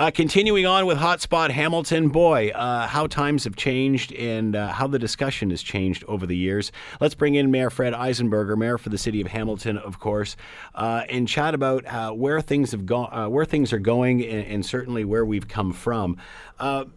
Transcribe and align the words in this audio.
Uh, 0.00 0.10
continuing 0.10 0.64
on 0.64 0.86
with 0.86 0.96
Hotspot 0.96 1.50
Hamilton, 1.50 2.08
boy, 2.08 2.48
uh, 2.54 2.86
how 2.86 3.06
times 3.06 3.44
have 3.44 3.54
changed 3.54 4.14
and 4.14 4.56
uh, 4.56 4.68
how 4.68 4.86
the 4.86 4.98
discussion 4.98 5.50
has 5.50 5.60
changed 5.60 6.04
over 6.08 6.26
the 6.26 6.34
years. 6.34 6.72
Let's 7.02 7.14
bring 7.14 7.34
in 7.34 7.50
Mayor 7.50 7.68
Fred 7.68 7.92
Eisenberger, 7.92 8.56
Mayor 8.56 8.78
for 8.78 8.88
the 8.88 8.96
City 8.96 9.20
of 9.20 9.26
Hamilton, 9.26 9.76
of 9.76 9.98
course, 9.98 10.36
uh, 10.74 11.04
and 11.10 11.28
chat 11.28 11.52
about 11.52 11.84
uh, 11.84 12.12
where 12.12 12.40
things 12.40 12.70
have 12.70 12.86
gone, 12.86 13.12
uh, 13.12 13.28
where 13.28 13.44
things 13.44 13.74
are 13.74 13.78
going, 13.78 14.24
and, 14.24 14.46
and, 14.46 14.64
certainly 14.64 15.04
where 15.04 15.26
we've 15.26 15.48
come 15.48 15.70
from. 15.70 16.16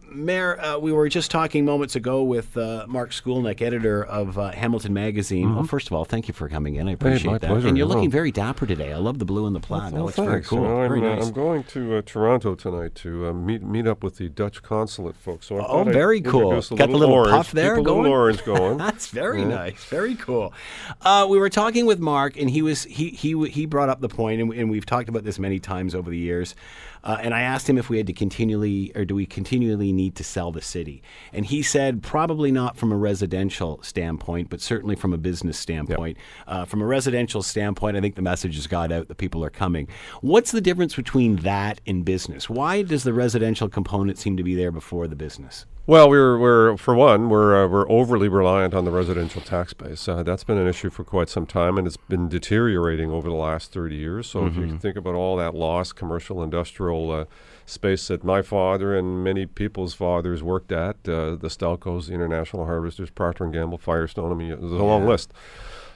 Mayor, 0.09 0.77
we 0.79 0.93
were 0.93 1.09
just 1.09 1.29
talking 1.29 1.65
moments 1.65 1.97
ago 1.97 2.23
with 2.23 2.55
Mark 2.55 3.11
Skulnick, 3.11 3.61
editor 3.61 4.05
of 4.05 4.35
Hamilton 4.35 4.93
Magazine. 4.93 5.47
Mm-hmm. 5.47 5.55
Well, 5.55 5.65
first 5.65 5.87
of 5.87 5.93
all, 5.93 6.05
thank 6.05 6.29
you 6.29 6.33
for 6.33 6.47
coming 6.47 6.75
in. 6.75 6.87
I 6.87 6.91
appreciate 6.91 7.31
hey, 7.31 7.37
that. 7.39 7.47
Pleasure. 7.47 7.67
And 7.67 7.77
you're 7.77 7.87
looking 7.87 8.11
very 8.11 8.31
dapper 8.31 8.65
today. 8.65 8.93
I 8.93 8.97
love 8.97 9.19
the 9.19 9.25
blue 9.25 9.45
and 9.45 9.55
the 9.55 9.59
plaid. 9.59 9.91
Well, 9.91 9.91
that 9.91 10.03
looks 10.03 10.29
very 10.29 10.41
cool. 10.41 10.59
You 10.59 10.67
know, 10.67 10.87
very 10.87 10.99
I'm, 10.99 11.17
nice. 11.17 11.27
I'm 11.27 11.33
going 11.33 11.63
to 11.65 12.01
Toronto 12.03 12.55
tonight 12.55 12.92
to 12.95 13.27
uh, 13.27 13.33
meet 13.33 13.63
meet 13.63 13.87
up 13.87 14.03
with 14.03 14.17
the 14.17 14.29
Dutch 14.29 14.61
consulate 14.61 15.15
folks. 15.15 15.47
So 15.47 15.65
oh, 15.65 15.83
very 15.83 16.21
cool. 16.21 16.51
Got 16.51 16.77
the 16.77 16.87
little 16.87 17.13
orange, 17.13 17.31
puff 17.31 17.51
there 17.51 17.75
going. 17.75 18.03
Little 18.03 18.07
orange 18.07 18.43
going. 18.43 18.77
That's 18.79 19.07
very 19.07 19.41
yeah. 19.41 19.47
nice. 19.47 19.83
Very 19.85 20.15
cool. 20.15 20.53
Uh, 21.01 21.27
we 21.29 21.37
were 21.37 21.49
talking 21.49 21.85
with 21.85 21.99
Mark, 21.99 22.37
and 22.37 22.49
he 22.49 22.61
was 22.61 22.83
he 22.83 23.09
he 23.09 23.47
he 23.49 23.65
brought 23.65 23.89
up 23.89 24.01
the 24.01 24.09
point, 24.09 24.41
and, 24.41 24.53
and 24.53 24.69
we've 24.69 24.85
talked 24.85 25.09
about 25.09 25.23
this 25.23 25.39
many 25.39 25.59
times 25.59 25.95
over 25.95 26.09
the 26.09 26.17
years. 26.17 26.55
Uh, 27.03 27.17
and 27.19 27.33
I 27.33 27.41
asked 27.41 27.69
him 27.69 27.77
if 27.77 27.89
we 27.89 27.97
had 27.97 28.07
to 28.07 28.13
continually, 28.13 28.91
or 28.95 29.03
do 29.03 29.13
we 29.13 29.25
continually 29.25 29.91
need 29.91 30.15
to 30.15 30.23
sell 30.23 30.51
the 30.51 30.61
city? 30.61 31.03
And 31.33 31.45
he 31.45 31.61
said 31.61 32.01
probably 32.01 32.51
not 32.51 32.77
from 32.77 32.93
a 32.93 32.97
residential 32.97 33.81
standpoint, 33.83 34.49
but 34.49 34.61
certainly 34.61 34.95
from 34.95 35.11
a 35.11 35.17
business 35.17 35.59
standpoint. 35.59 36.17
Yep. 36.17 36.47
Uh, 36.47 36.65
from 36.65 36.81
a 36.81 36.85
residential 36.85 37.43
standpoint, 37.43 37.97
I 37.97 38.01
think 38.01 38.15
the 38.15 38.21
message 38.21 38.55
has 38.55 38.67
got 38.67 38.91
out 38.91 39.09
that 39.09 39.17
people 39.17 39.43
are 39.43 39.49
coming. 39.49 39.89
What's 40.21 40.51
the 40.51 40.61
difference 40.61 40.95
between 40.95 41.37
that 41.37 41.81
and 41.85 42.05
business? 42.05 42.49
Why 42.49 42.82
does 42.87 43.03
the 43.03 43.13
residential 43.13 43.69
component 43.69 44.17
seem 44.17 44.37
to 44.37 44.43
be 44.43 44.55
there 44.55 44.71
before 44.71 45.07
the 45.07 45.15
business? 45.15 45.65
Well, 45.85 46.09
we're, 46.09 46.37
we're 46.37 46.77
for 46.77 46.95
one, 46.95 47.29
we're, 47.29 47.65
uh, 47.65 47.67
we're 47.67 47.89
overly 47.91 48.29
reliant 48.29 48.73
on 48.73 48.85
the 48.85 48.91
residential 48.91 49.41
tax 49.41 49.73
base. 49.73 50.07
Uh, 50.07 50.23
that's 50.23 50.45
been 50.45 50.57
an 50.57 50.65
issue 50.65 50.89
for 50.89 51.03
quite 51.03 51.27
some 51.27 51.45
time, 51.45 51.77
and 51.77 51.85
it's 51.85 51.97
been 51.97 52.29
deteriorating 52.29 53.11
over 53.11 53.27
the 53.27 53.35
last 53.35 53.73
30 53.73 53.97
years. 53.97 54.27
So, 54.27 54.39
mm-hmm. 54.39 54.47
if 54.47 54.55
you 54.55 54.61
mm-hmm. 54.67 54.77
think 54.77 54.95
about 54.95 55.15
all 55.15 55.35
that 55.35 55.53
lost 55.53 55.97
commercial 55.97 56.41
industrial 56.41 57.11
uh, 57.11 57.25
space 57.65 58.07
that 58.07 58.23
my 58.23 58.41
father 58.41 58.97
and 58.97 59.25
many 59.25 59.45
people's 59.45 59.93
fathers 59.93 60.41
worked 60.41 60.71
at, 60.71 60.95
uh, 61.07 61.35
the 61.35 61.49
Stelcos, 61.49 62.07
the 62.07 62.13
International 62.13 62.65
Harvesters, 62.65 63.09
Procter 63.09 63.45
& 63.47 63.51
Gamble, 63.51 63.77
Firestone, 63.77 64.31
I 64.31 64.35
mean, 64.35 64.49
there's 64.49 64.71
a 64.71 64.75
yeah. 64.75 64.81
long 64.81 65.05
list. 65.05 65.33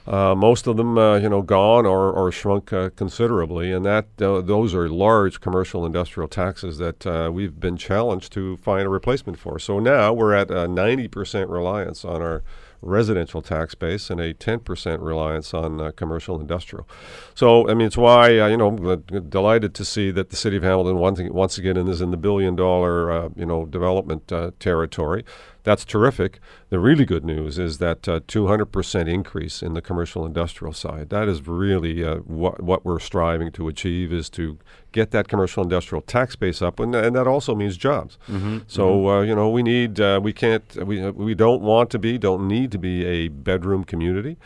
Uh, 0.08 0.34
most 0.34 0.66
of 0.66 0.78
them, 0.78 0.96
uh, 0.96 1.18
you 1.18 1.28
know, 1.28 1.42
gone 1.42 1.84
or, 1.84 2.10
or 2.10 2.32
shrunk 2.32 2.72
uh, 2.72 2.88
considerably, 2.96 3.70
and 3.70 3.84
that 3.84 4.06
uh, 4.22 4.40
those 4.40 4.74
are 4.74 4.88
large 4.88 5.38
commercial 5.38 5.84
industrial 5.84 6.26
taxes 6.26 6.78
that 6.78 7.06
uh, 7.06 7.30
we've 7.30 7.60
been 7.60 7.76
challenged 7.76 8.32
to 8.32 8.56
find 8.56 8.86
a 8.86 8.88
replacement 8.88 9.38
for. 9.38 9.58
So 9.58 9.78
now 9.78 10.14
we're 10.14 10.32
at 10.32 10.50
a 10.50 10.66
90% 10.66 11.50
reliance 11.50 12.06
on 12.06 12.22
our 12.22 12.42
residential 12.80 13.42
tax 13.42 13.74
base 13.74 14.08
and 14.08 14.18
a 14.18 14.32
10% 14.32 15.02
reliance 15.02 15.52
on 15.52 15.78
uh, 15.78 15.90
commercial 15.90 16.40
industrial. 16.40 16.88
So, 17.34 17.68
I 17.68 17.74
mean, 17.74 17.88
it's 17.88 17.96
why, 17.98 18.38
uh, 18.38 18.46
you 18.46 18.56
know, 18.56 18.68
I'm 18.68 19.28
delighted 19.28 19.74
to 19.74 19.84
see 19.84 20.10
that 20.12 20.30
the 20.30 20.36
city 20.36 20.56
of 20.56 20.62
Hamilton 20.62 20.96
once, 20.96 21.20
once 21.20 21.58
again 21.58 21.76
is 21.76 22.00
in 22.00 22.12
the 22.12 22.16
billion 22.16 22.56
dollar, 22.56 23.10
uh, 23.10 23.28
you 23.36 23.44
know, 23.44 23.66
development 23.66 24.32
territory. 24.58 25.24
That's 25.64 25.84
terrific. 25.84 26.38
The 26.70 26.78
really 26.78 27.04
good 27.04 27.24
news 27.24 27.58
is 27.58 27.78
that 27.78 28.08
uh, 28.08 28.20
200% 28.20 29.08
increase 29.08 29.62
in 29.62 29.74
the 29.74 29.82
commercial 29.82 30.24
industrial 30.24 30.72
side. 30.72 31.10
That 31.10 31.28
is 31.28 31.46
really 31.46 32.04
uh, 32.04 32.16
what, 32.16 32.62
what 32.62 32.84
we're 32.84 33.00
striving 33.00 33.52
to 33.52 33.68
achieve 33.68 34.12
is 34.12 34.30
to 34.30 34.58
get 34.92 35.10
that 35.10 35.28
commercial 35.28 35.62
industrial 35.62 36.02
tax 36.02 36.36
base 36.36 36.62
up, 36.62 36.80
and, 36.80 36.94
and 36.94 37.14
that 37.16 37.26
also 37.26 37.54
means 37.54 37.76
jobs. 37.76 38.18
Mm-hmm. 38.28 38.58
So 38.66 38.88
mm-hmm. 38.88 39.06
Uh, 39.08 39.20
you 39.22 39.34
know 39.34 39.50
we 39.50 39.62
need 39.62 40.00
uh, 40.00 40.20
we 40.22 40.32
can't 40.32 40.64
we 40.86 41.10
we 41.10 41.34
don't 41.34 41.62
want 41.62 41.90
to 41.90 41.98
be 41.98 42.18
don't 42.18 42.46
need 42.48 42.72
to 42.72 42.78
be 42.78 43.04
a 43.04 43.28
bedroom 43.28 43.84
community. 43.84 44.36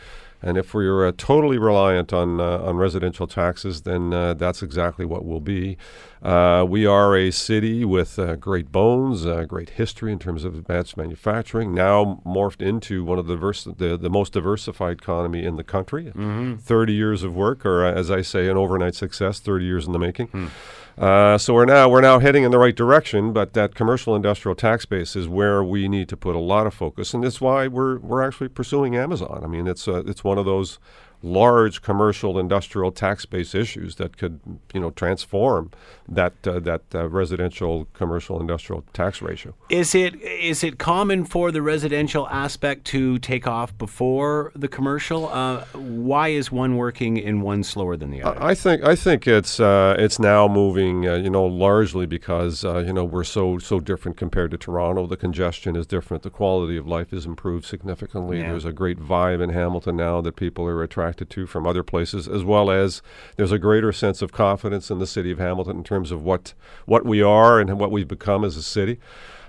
And 0.43 0.57
if 0.57 0.73
we're 0.73 1.07
uh, 1.07 1.13
totally 1.15 1.57
reliant 1.57 2.11
on 2.11 2.41
uh, 2.41 2.59
on 2.59 2.75
residential 2.75 3.27
taxes, 3.27 3.83
then 3.83 4.13
uh, 4.13 4.33
that's 4.33 4.61
exactly 4.61 5.05
what 5.05 5.23
we'll 5.23 5.39
be. 5.39 5.77
Uh, 6.21 6.65
we 6.67 6.85
are 6.85 7.15
a 7.15 7.31
city 7.31 7.83
with 7.83 8.19
uh, 8.19 8.35
great 8.35 8.71
bones, 8.71 9.25
uh, 9.25 9.43
great 9.43 9.71
history 9.71 10.11
in 10.11 10.19
terms 10.19 10.43
of 10.43 10.55
advanced 10.55 10.95
manufacturing. 10.97 11.73
Now 11.73 12.21
morphed 12.25 12.61
into 12.61 13.03
one 13.03 13.19
of 13.19 13.27
the, 13.27 13.35
diverse, 13.35 13.63
the, 13.63 13.97
the 13.97 14.09
most 14.09 14.33
diversified 14.33 14.99
economy 15.01 15.43
in 15.43 15.55
the 15.55 15.63
country. 15.63 16.05
Mm-hmm. 16.05 16.55
Thirty 16.57 16.93
years 16.93 17.23
of 17.23 17.35
work, 17.35 17.65
or 17.65 17.85
as 17.85 18.11
I 18.11 18.21
say, 18.21 18.49
an 18.49 18.57
overnight 18.57 18.95
success. 18.95 19.39
Thirty 19.39 19.65
years 19.65 19.85
in 19.85 19.93
the 19.93 19.99
making. 19.99 20.27
Mm. 20.27 20.49
Uh, 20.97 21.37
so 21.37 21.53
we're 21.53 21.65
now 21.65 21.89
we're 21.89 22.01
now 22.01 22.19
heading 22.19 22.43
in 22.43 22.51
the 22.51 22.59
right 22.59 22.75
direction, 22.75 23.33
but 23.33 23.53
that 23.53 23.73
commercial 23.73 24.15
industrial 24.15 24.55
tax 24.55 24.85
base 24.85 25.15
is 25.15 25.27
where 25.27 25.63
we 25.63 25.87
need 25.87 26.07
to 26.09 26.15
put 26.15 26.35
a 26.35 26.39
lot 26.39 26.67
of 26.67 26.73
focus, 26.73 27.13
and 27.13 27.23
that's 27.23 27.41
why 27.41 27.67
we're 27.67 27.97
we're 27.99 28.21
actually 28.21 28.47
pursuing 28.49 28.95
Amazon. 28.95 29.41
I 29.43 29.47
mean, 29.47 29.67
it's 29.67 29.87
uh, 29.87 30.03
it's 30.05 30.23
one 30.23 30.37
of 30.37 30.45
those 30.45 30.77
large 31.23 31.81
commercial 31.81 32.37
industrial 32.37 32.91
tax 32.91 33.25
base 33.25 33.55
issues 33.55 33.95
that 33.95 34.17
could 34.17 34.41
you 34.73 34.79
know 34.79 34.91
transform 34.91 35.71
that 36.07 36.33
uh, 36.45 36.59
that 36.59 36.81
uh, 36.93 37.07
residential 37.07 37.87
commercial 37.93 38.41
industrial 38.41 38.83
tax 38.91 39.21
ratio. 39.21 39.55
Is 39.69 39.95
it 39.95 40.21
is 40.21 40.63
it 40.63 40.77
common 40.77 41.23
for 41.23 41.49
the 41.51 41.61
residential 41.61 42.27
aspect 42.27 42.83
to 42.85 43.17
take 43.19 43.47
off 43.47 43.75
before 43.77 44.51
the 44.53 44.67
commercial? 44.67 45.29
Uh, 45.29 45.63
why 45.73 46.27
is 46.27 46.51
one 46.51 46.75
working 46.75 47.15
in 47.15 47.39
one 47.39 47.63
slower 47.63 47.95
than 47.95 48.11
the 48.11 48.21
other? 48.21 48.43
I 48.43 48.53
think 48.53 48.83
I 48.83 48.95
think 48.95 49.25
it's 49.25 49.61
uh, 49.61 49.95
it's 49.97 50.19
now 50.19 50.49
moving 50.49 51.07
uh, 51.07 51.15
you 51.15 51.29
know 51.29 51.45
largely 51.45 52.05
because 52.05 52.65
uh, 52.65 52.79
you 52.79 52.91
know 52.91 53.05
we're 53.05 53.23
so 53.23 53.57
so 53.59 53.79
different 53.79 54.17
compared 54.17 54.51
to 54.51 54.57
Toronto. 54.57 55.07
The 55.07 55.17
congestion 55.17 55.77
is 55.77 55.87
different. 55.87 56.23
The 56.23 56.29
quality 56.29 56.75
of 56.75 56.85
life 56.85 57.13
is 57.13 57.25
improved 57.25 57.65
significantly. 57.65 58.39
Yeah. 58.39 58.49
There's 58.49 58.65
a 58.65 58.73
great 58.73 58.99
vibe 58.99 59.41
in 59.41 59.51
Hamilton 59.51 59.95
now 59.95 60.19
that 60.19 60.35
people 60.35 60.65
are 60.65 60.83
attracted 60.83 61.12
attracted 61.13 61.29
to 61.35 61.45
from 61.45 61.67
other 61.67 61.83
places, 61.83 62.27
as 62.27 62.43
well 62.43 62.71
as 62.71 63.01
there's 63.37 63.51
a 63.51 63.59
greater 63.59 63.91
sense 63.91 64.21
of 64.21 64.31
confidence 64.31 64.89
in 64.89 64.99
the 64.99 65.07
city 65.07 65.31
of 65.31 65.39
Hamilton 65.39 65.77
in 65.77 65.83
terms 65.83 66.11
of 66.11 66.23
what 66.23 66.53
what 66.85 67.05
we 67.05 67.21
are 67.21 67.59
and 67.59 67.79
what 67.79 67.91
we've 67.91 68.07
become 68.07 68.43
as 68.43 68.57
a 68.57 68.63
city. 68.63 68.99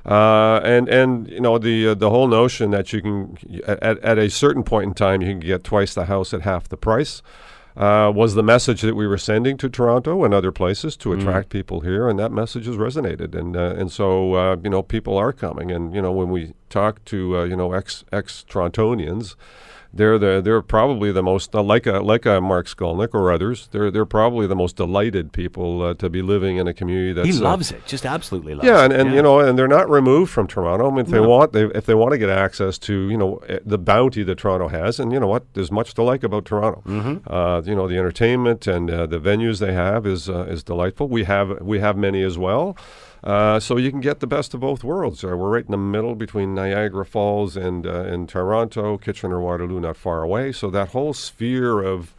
Uh, 0.04 0.60
and 0.62 0.88
and 0.88 1.28
you 1.28 1.41
know 1.41 1.58
the 1.58 1.88
uh, 1.88 1.94
the 1.94 2.10
whole 2.10 2.28
notion 2.28 2.70
that 2.70 2.92
you 2.92 3.00
can 3.00 3.38
at, 3.66 3.98
at 4.00 4.19
a 4.19 4.28
certain 4.28 4.62
point 4.62 4.88
in 4.88 4.94
time 4.94 5.22
you 5.22 5.28
can 5.28 5.41
get 5.41 5.64
twice 5.64 5.94
the 5.94 6.04
house 6.04 6.34
at 6.34 6.42
half 6.42 6.69
the 6.69 6.76
price 6.76 7.22
uh, 7.76 8.12
was 8.14 8.34
the 8.34 8.42
message 8.42 8.82
that 8.82 8.94
we 8.94 9.06
were 9.06 9.19
sending 9.19 9.56
to 9.56 9.69
Toronto 9.69 10.22
and 10.24 10.34
other 10.34 10.53
places 10.53 10.97
to 10.97 11.08
mm. 11.08 11.19
attract 11.19 11.48
mm. 11.48 11.53
people 11.53 11.80
here, 11.80 12.08
and 12.08 12.19
that 12.19 12.30
message 12.30 12.66
has 12.66 12.76
resonated, 12.76 13.34
and 13.34 13.56
uh, 13.56 13.74
and 13.80 13.91
so 13.91 14.34
uh, 14.34 14.56
you 14.62 14.70
know 14.70 14.82
people 14.82 15.16
are 15.16 15.32
coming, 15.32 15.72
and 15.72 15.94
you 15.94 16.03
know 16.03 16.12
when 16.12 16.30
we 16.30 16.53
talk 16.69 17.03
to 17.06 17.38
uh, 17.38 17.44
you 17.44 17.56
know 17.56 17.72
ex 17.72 18.04
ex 18.12 18.44
Torontonians 18.48 19.36
they're 19.97 20.19
the 20.19 20.41
they're 20.43 20.62
probably 20.62 21.12
the 21.12 21.22
most 21.22 21.55
uh, 21.55 21.62
like 21.62 21.87
a 21.87 22.00
like 22.00 22.27
a 22.27 22.41
Mark 22.41 22.66
Skulnick 22.66 23.15
or 23.15 23.31
others. 23.31 23.69
They're 23.71 23.91
they're 23.91 24.05
probably 24.05 24.47
the 24.47 24.56
most 24.56 24.77
delighted 24.77 25.32
people 25.32 25.82
uh, 25.82 25.94
to 25.94 26.10
be 26.10 26.21
living 26.21 26.56
in 26.56 26.66
a 26.66 26.75
community 26.75 27.12
that 27.12 27.27
he 27.27 27.32
uh, 27.32 27.43
loves 27.43 27.71
it, 27.71 27.87
just 27.87 28.04
absolutely 28.04 28.54
loves. 28.54 28.66
Yeah, 28.66 28.84
and, 28.84 28.93
and 28.93 29.10
yeah. 29.10 29.16
you 29.16 29.22
know, 29.22 29.41
and 29.41 29.59
they're 29.59 29.69
not 29.69 29.88
removed 29.88 30.33
from 30.33 30.47
Toronto. 30.47 30.91
I 30.91 30.91
mean, 30.91 31.06
if 31.06 31.09
no. 31.09 31.21
they 31.21 31.27
want, 31.27 31.53
they, 31.53 31.65
if 31.66 31.87
they 31.87 31.94
want 31.94 32.12
to 32.12 32.19
get 32.19 32.28
access 32.28 32.78
to 32.81 33.09
you 33.09 33.16
know 33.16 33.37
eh, 33.49 33.60
the 33.65 33.78
bounty 33.78 34.22
that 34.25 34.38
Toronto 34.38 34.69
has, 34.69 34.99
and 34.99 35.12
you 35.12 35.21
know 35.21 35.28
what, 35.28 35.53
there's 35.54 35.71
much 35.71 35.94
to 35.94 36.03
like 36.03 36.25
about 36.25 36.44
Toronto. 36.44 36.83
Mm-hmm. 36.87 37.33
Uh, 37.33 37.62
you 37.62 37.75
know, 37.75 37.87
the 37.87 37.97
entertainment 37.97 38.66
and 38.66 38.91
uh, 38.91 39.06
the 39.06 39.19
venues 39.19 39.60
they 39.60 39.72
have 39.72 40.06
is 40.06 40.28
is 40.28 40.65
delightful. 40.65 41.09
We 41.09 41.25
have 41.25 41.60
we 41.60 41.78
have 41.81 41.97
many 41.97 42.22
as 42.22 42.37
well. 42.37 42.77
Uh, 43.24 43.58
so 43.58 43.78
you 43.78 43.90
can 43.90 44.00
get 44.00 44.20
the 44.20 44.26
best 44.26 44.52
of 44.52 44.60
both 44.60 44.84
worlds. 44.84 45.24
Uh, 45.24 45.28
we're 45.28 45.48
right 45.48 45.64
in 45.64 45.70
the 45.70 45.78
middle 45.78 46.14
between 46.14 46.54
Niagara 46.54 47.06
Falls 47.06 47.56
and 47.56 47.86
uh, 47.86 48.02
and 48.02 48.28
Toronto, 48.28 48.98
Kitchener 48.98 49.40
Waterloo, 49.40 49.80
not 49.80 49.96
far 49.96 50.22
away. 50.22 50.52
So 50.52 50.68
that 50.70 50.88
whole 50.88 51.14
sphere 51.14 51.80
of 51.80 52.14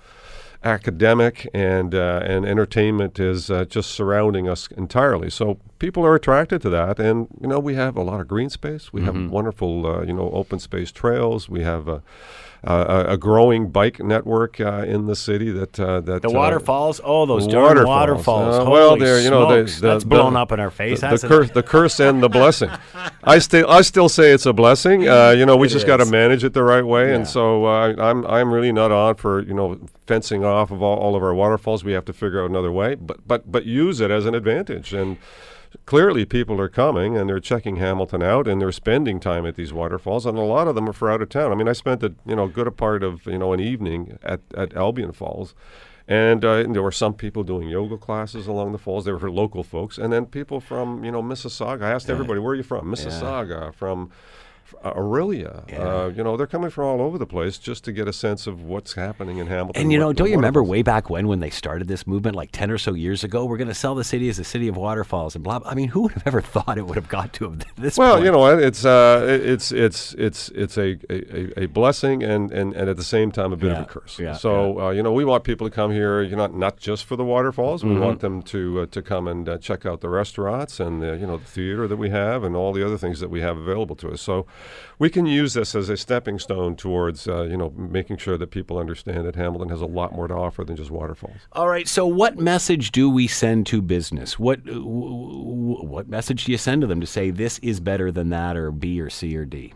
academic 0.63 1.47
and 1.53 1.93
uh, 1.93 2.21
and 2.23 2.43
entertainment 2.43 3.19
is 3.19 3.51
uh, 3.51 3.65
just 3.65 3.91
surrounding 3.91 4.49
us 4.49 4.67
entirely. 4.71 5.29
So 5.29 5.59
people 5.79 6.05
are 6.05 6.15
attracted 6.15 6.61
to 6.61 6.69
that, 6.69 6.99
and 6.99 7.27
you 7.41 7.47
know 7.47 7.59
we 7.59 7.75
have 7.75 7.95
a 7.95 8.03
lot 8.03 8.21
of 8.21 8.27
green 8.27 8.49
space. 8.49 8.93
We 8.93 9.01
mm-hmm. 9.01 9.23
have 9.23 9.31
wonderful 9.31 9.85
uh, 9.85 10.01
you 10.03 10.13
know 10.13 10.29
open 10.31 10.59
space 10.59 10.91
trails. 10.91 11.49
We 11.49 11.61
have 11.61 11.87
uh, 11.87 13.05
a 13.07 13.17
growing 13.17 13.69
bike 13.69 13.99
network 13.99 14.59
uh, 14.59 14.85
in 14.87 15.05
the 15.05 15.15
city 15.15 15.51
that 15.51 15.79
uh, 15.79 16.01
that 16.01 16.23
the 16.23 16.31
waterfalls. 16.31 16.99
oh, 17.03 17.25
those 17.25 17.45
darn 17.45 17.85
waterfalls! 17.85 18.67
Uh, 18.67 18.69
well, 18.69 18.97
there 18.97 19.21
you 19.21 19.29
know 19.29 19.47
the, 19.49 19.71
the, 19.71 19.81
that's 19.81 20.03
the, 20.03 20.09
blown 20.09 20.35
up 20.35 20.51
in 20.51 20.59
our 20.59 20.71
face. 20.71 21.01
The, 21.01 21.15
the, 21.15 21.27
cur- 21.27 21.45
the 21.45 21.63
curse 21.63 21.99
and 21.99 22.23
the 22.23 22.29
blessing. 22.29 22.71
I 23.23 23.37
still 23.39 23.69
I 23.69 23.81
still 23.81 24.09
say 24.09 24.31
it's 24.31 24.47
a 24.47 24.53
blessing. 24.53 25.07
Uh, 25.07 25.31
you 25.31 25.45
know, 25.45 25.55
we 25.55 25.67
it 25.67 25.71
just 25.71 25.85
got 25.85 25.97
to 25.97 26.05
manage 26.05 26.43
it 26.43 26.53
the 26.53 26.63
right 26.63 26.85
way, 26.85 27.09
yeah. 27.09 27.17
and 27.17 27.27
so 27.27 27.65
uh, 27.65 27.93
I'm 27.99 28.25
I'm 28.25 28.51
really 28.51 28.71
not 28.71 28.91
on 28.91 29.15
for 29.15 29.41
you 29.41 29.53
know 29.53 29.79
fencing 30.07 30.43
off 30.43 30.71
of 30.71 30.81
all, 30.81 30.97
all 30.97 31.15
of 31.15 31.21
our 31.21 31.35
waterfalls. 31.35 31.83
We 31.83 31.91
have 31.91 32.05
to 32.05 32.13
figure 32.13 32.43
out 32.43 32.49
another 32.49 32.71
way, 32.71 32.95
but 32.95 33.27
but 33.27 33.51
but 33.51 33.65
use 33.65 33.99
it 33.99 34.09
as 34.09 34.25
an 34.25 34.33
advantage 34.33 34.91
and 34.91 35.17
clearly 35.85 36.25
people 36.25 36.59
are 36.61 36.69
coming 36.69 37.17
and 37.17 37.29
they're 37.29 37.39
checking 37.39 37.77
Hamilton 37.77 38.23
out 38.23 38.47
and 38.47 38.61
they're 38.61 38.71
spending 38.71 39.19
time 39.19 39.45
at 39.45 39.55
these 39.55 39.73
waterfalls 39.73 40.25
and 40.25 40.37
a 40.37 40.41
lot 40.41 40.67
of 40.67 40.75
them 40.75 40.87
are 40.89 40.93
for 40.93 41.11
out 41.11 41.21
of 41.21 41.29
town. 41.29 41.51
I 41.51 41.55
mean, 41.55 41.67
I 41.67 41.73
spent 41.73 42.03
a 42.03 42.13
you 42.25 42.35
know 42.35 42.47
good 42.47 42.67
a 42.67 42.71
part 42.71 43.03
of 43.03 43.25
you 43.25 43.37
know 43.37 43.53
an 43.53 43.59
evening 43.59 44.17
at, 44.23 44.41
at 44.55 44.75
Albion 44.75 45.11
Falls 45.11 45.55
And, 46.07 46.45
uh, 46.45 46.63
and 46.63 46.75
there 46.75 46.83
were 46.83 46.91
some 46.91 47.13
people 47.15 47.43
doing 47.43 47.67
yoga 47.67 47.97
classes 47.97 48.47
along 48.47 48.71
the 48.71 48.77
falls. 48.77 49.05
They 49.05 49.11
were 49.11 49.19
for 49.19 49.31
local 49.31 49.63
folks, 49.63 49.97
and 49.97 50.13
then 50.13 50.25
people 50.27 50.59
from 50.59 51.03
you 51.03 51.11
know 51.11 51.23
Mississauga. 51.23 51.81
I 51.83 51.91
asked 51.91 52.09
everybody, 52.09 52.39
"Where 52.39 52.51
are 52.53 52.55
you 52.55 52.63
from?" 52.63 52.85
Mississauga, 52.93 53.73
from 53.73 54.11
Orillia. 54.83 55.63
Uh, 55.79 56.09
you 56.09 56.23
know, 56.23 56.37
they're 56.37 56.47
coming 56.47 56.69
from 56.69 56.85
all 56.85 57.01
over 57.01 57.17
the 57.17 57.25
place 57.25 57.57
just 57.57 57.83
to 57.85 57.91
get 57.91 58.07
a 58.07 58.13
sense 58.13 58.47
of 58.47 58.63
what's 58.63 58.93
happening 58.93 59.37
in 59.37 59.47
Hamilton. 59.47 59.81
And 59.81 59.91
you 59.91 59.99
know, 59.99 60.07
what- 60.07 60.15
don't 60.17 60.29
you 60.29 60.35
remember 60.35 60.63
way 60.63 60.81
back 60.81 61.09
when 61.09 61.27
when 61.27 61.39
they 61.39 61.49
started 61.49 61.87
this 61.87 62.07
movement, 62.07 62.35
like 62.35 62.49
ten 62.51 62.71
or 62.71 62.77
so 62.77 62.93
years 62.93 63.23
ago? 63.23 63.45
We're 63.45 63.57
going 63.57 63.67
to 63.67 63.73
sell 63.73 63.95
the 63.95 64.03
city 64.03 64.29
as 64.29 64.39
a 64.39 64.43
city 64.43 64.67
of 64.67 64.77
waterfalls 64.77 65.35
and 65.35 65.43
blah. 65.43 65.59
blah. 65.59 65.69
I 65.69 65.75
mean, 65.75 65.89
who 65.89 66.01
would 66.01 66.13
have 66.13 66.27
ever 66.27 66.41
thought 66.41 66.77
it 66.77 66.85
would 66.85 66.95
have 66.95 67.07
got 67.09 67.33
to 67.33 67.57
this? 67.77 67.97
Well, 67.97 68.13
point? 68.15 68.25
you 68.25 68.31
know 68.31 68.39
what? 68.39 68.59
It's 68.61 68.85
uh, 68.85 69.25
it's 69.27 69.71
it's 69.71 70.13
it's 70.13 70.49
it's 70.49 70.77
a, 70.77 70.97
a, 71.09 71.63
a 71.63 71.65
blessing 71.67 72.23
and, 72.23 72.51
and, 72.51 72.73
and 72.73 72.89
at 72.89 72.97
the 72.97 73.03
same 73.03 73.31
time 73.31 73.53
a 73.53 73.57
bit 73.57 73.71
Yeah, 73.71 73.79
of 73.79 73.83
a 73.83 73.85
curse. 73.85 74.19
yeah, 74.19 74.33
so 74.33 74.79
Uh, 74.79 74.89
you 74.91 75.03
know, 75.03 75.11
we 75.13 75.25
want 75.25 75.43
people 75.43 75.67
to 75.69 75.75
come 75.75 75.91
here. 75.91 76.21
You 76.21 76.35
know, 76.35 76.47
not 76.47 76.77
just 76.77 77.05
for 77.05 77.15
the 77.15 77.23
waterfalls. 77.25 77.83
Mm-hmm. 77.83 77.93
We 77.95 77.99
want 77.99 78.19
them 78.21 78.41
to 78.43 78.81
uh, 78.81 78.85
to 78.87 79.01
come 79.01 79.27
and 79.27 79.47
uh, 79.47 79.57
check 79.57 79.85
out 79.85 80.01
the 80.01 80.09
restaurants 80.09 80.79
and 80.79 81.03
uh, 81.03 81.13
you 81.13 81.27
know 81.27 81.37
the 81.37 81.45
theater 81.45 81.87
that 81.87 81.97
we 81.97 82.09
have 82.09 82.43
and 82.43 82.55
all 82.55 82.71
the 82.73 82.85
other 82.85 82.97
things 82.97 83.19
that 83.19 83.29
we 83.29 83.41
have 83.41 83.57
available 83.57 83.95
to 83.97 84.11
us. 84.11 84.21
So 84.21 84.45
we 84.99 85.09
can 85.09 85.25
use 85.25 85.53
this 85.53 85.75
as 85.75 85.89
a 85.89 85.97
stepping 85.97 86.39
stone 86.39 86.75
towards 86.75 87.27
uh, 87.27 87.43
you 87.43 87.57
know 87.57 87.71
making 87.75 88.17
sure 88.17 88.37
that 88.37 88.51
people 88.51 88.77
understand 88.77 89.25
that 89.25 89.35
Hamilton 89.35 89.69
has 89.69 89.81
a 89.81 89.85
lot 89.85 90.13
more 90.13 90.27
to 90.27 90.33
offer 90.33 90.63
than 90.63 90.75
just 90.75 90.91
waterfalls. 90.91 91.37
All 91.53 91.67
right. 91.67 91.87
So, 91.87 92.05
what 92.05 92.37
message 92.37 92.91
do 92.91 93.09
we 93.09 93.27
send 93.27 93.67
to 93.67 93.81
business? 93.81 94.39
What 94.39 94.59
what 94.65 96.07
message 96.07 96.45
do 96.45 96.51
you 96.51 96.57
send 96.57 96.81
to 96.81 96.87
them 96.87 97.01
to 97.01 97.07
say 97.07 97.29
this 97.29 97.59
is 97.59 97.79
better 97.79 98.11
than 98.11 98.29
that, 98.29 98.55
or 98.55 98.71
B, 98.71 98.99
or 99.01 99.09
C, 99.09 99.35
or 99.35 99.45
D? 99.45 99.73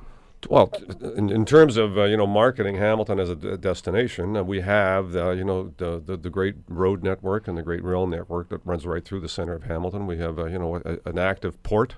Well, 0.48 0.72
in, 1.18 1.30
in 1.30 1.46
terms 1.46 1.76
of 1.76 1.98
uh, 1.98 2.04
you 2.06 2.16
know 2.16 2.26
marketing 2.26 2.76
Hamilton 2.76 3.20
as 3.20 3.30
a 3.30 3.36
d- 3.36 3.58
destination, 3.58 4.38
uh, 4.38 4.44
we 4.44 4.62
have 4.62 5.14
uh, 5.16 5.32
you 5.32 5.44
know 5.44 5.74
the, 5.78 6.00
the 6.00 6.16
the 6.16 6.30
great 6.30 6.56
road 6.70 7.04
network 7.04 7.48
and 7.48 7.58
the 7.58 7.62
great 7.62 7.84
rail 7.84 8.08
network 8.08 8.48
that 8.50 8.62
runs 8.64 8.86
right 8.86 9.04
through 9.04 9.20
the 9.20 9.28
center 9.28 9.54
of 9.54 9.64
Hamilton. 9.64 10.08
We 10.08 10.18
have 10.20 10.40
uh, 10.40 10.46
you 10.46 10.58
know 10.58 10.78
a, 10.78 10.98
an 11.10 11.20
active 11.20 11.62
port 11.64 11.96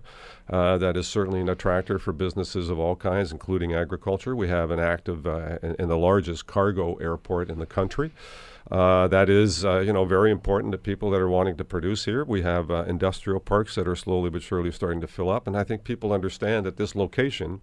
uh, 0.50 0.78
that 0.80 0.98
is 0.98 1.08
certainly 1.08 1.40
an 1.40 1.50
attractor 1.50 2.00
for 2.00 2.14
businesses 2.14 2.70
of 2.70 2.80
all 2.80 2.96
kinds, 2.96 3.32
including 3.32 3.74
agriculture. 3.76 4.36
We 4.36 4.48
have 4.48 4.72
an 4.72 4.80
active 4.80 5.28
uh, 5.28 5.60
and, 5.62 5.76
and 5.78 5.92
the 5.92 5.98
largest 5.98 6.48
cargo 6.48 6.96
airport 6.96 7.52
in 7.52 7.60
the 7.60 7.68
country. 7.68 8.12
Uh, 8.70 9.08
that 9.08 9.30
is, 9.30 9.66
uh, 9.66 9.80
you 9.80 9.92
know, 9.92 10.06
very 10.06 10.32
important 10.32 10.72
to 10.72 10.78
people 10.78 11.10
that 11.12 11.20
are 11.20 11.30
wanting 11.30 11.58
to 11.58 11.66
produce 11.66 12.06
here. 12.06 12.24
We 12.24 12.42
have 12.44 12.72
uh, 12.72 12.86
industrial 12.88 13.40
parks 13.40 13.76
that 13.76 13.88
are 13.88 13.96
slowly 13.96 14.30
but 14.30 14.42
surely 14.42 14.72
starting 14.72 15.02
to 15.02 15.08
fill 15.08 15.30
up, 15.30 15.46
and 15.46 15.58
I 15.58 15.64
think 15.64 15.84
people 15.84 16.14
understand 16.14 16.66
that 16.66 16.78
this 16.78 16.96
location 16.96 17.62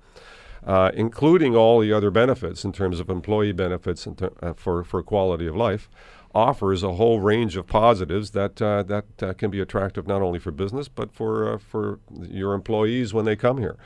uh, 0.66 0.90
including 0.94 1.56
all 1.56 1.80
the 1.80 1.92
other 1.92 2.10
benefits 2.10 2.64
in 2.64 2.72
terms 2.72 3.00
of 3.00 3.08
employee 3.08 3.52
benefits 3.52 4.06
and 4.06 4.18
ter- 4.18 4.32
uh, 4.42 4.52
for, 4.54 4.84
for 4.84 5.02
quality 5.02 5.46
of 5.46 5.56
life, 5.56 5.88
offers 6.34 6.82
a 6.82 6.94
whole 6.94 7.20
range 7.20 7.56
of 7.56 7.66
positives 7.66 8.30
that 8.30 8.60
uh, 8.60 8.82
that 8.82 9.06
uh, 9.22 9.32
can 9.32 9.50
be 9.50 9.60
attractive 9.60 10.06
not 10.06 10.20
only 10.20 10.38
for 10.38 10.50
business 10.50 10.86
but 10.86 11.10
for 11.10 11.54
uh, 11.54 11.58
for 11.58 11.98
your 12.20 12.52
employees 12.52 13.14
when 13.14 13.24
they 13.24 13.34
come 13.34 13.58
here. 13.58 13.76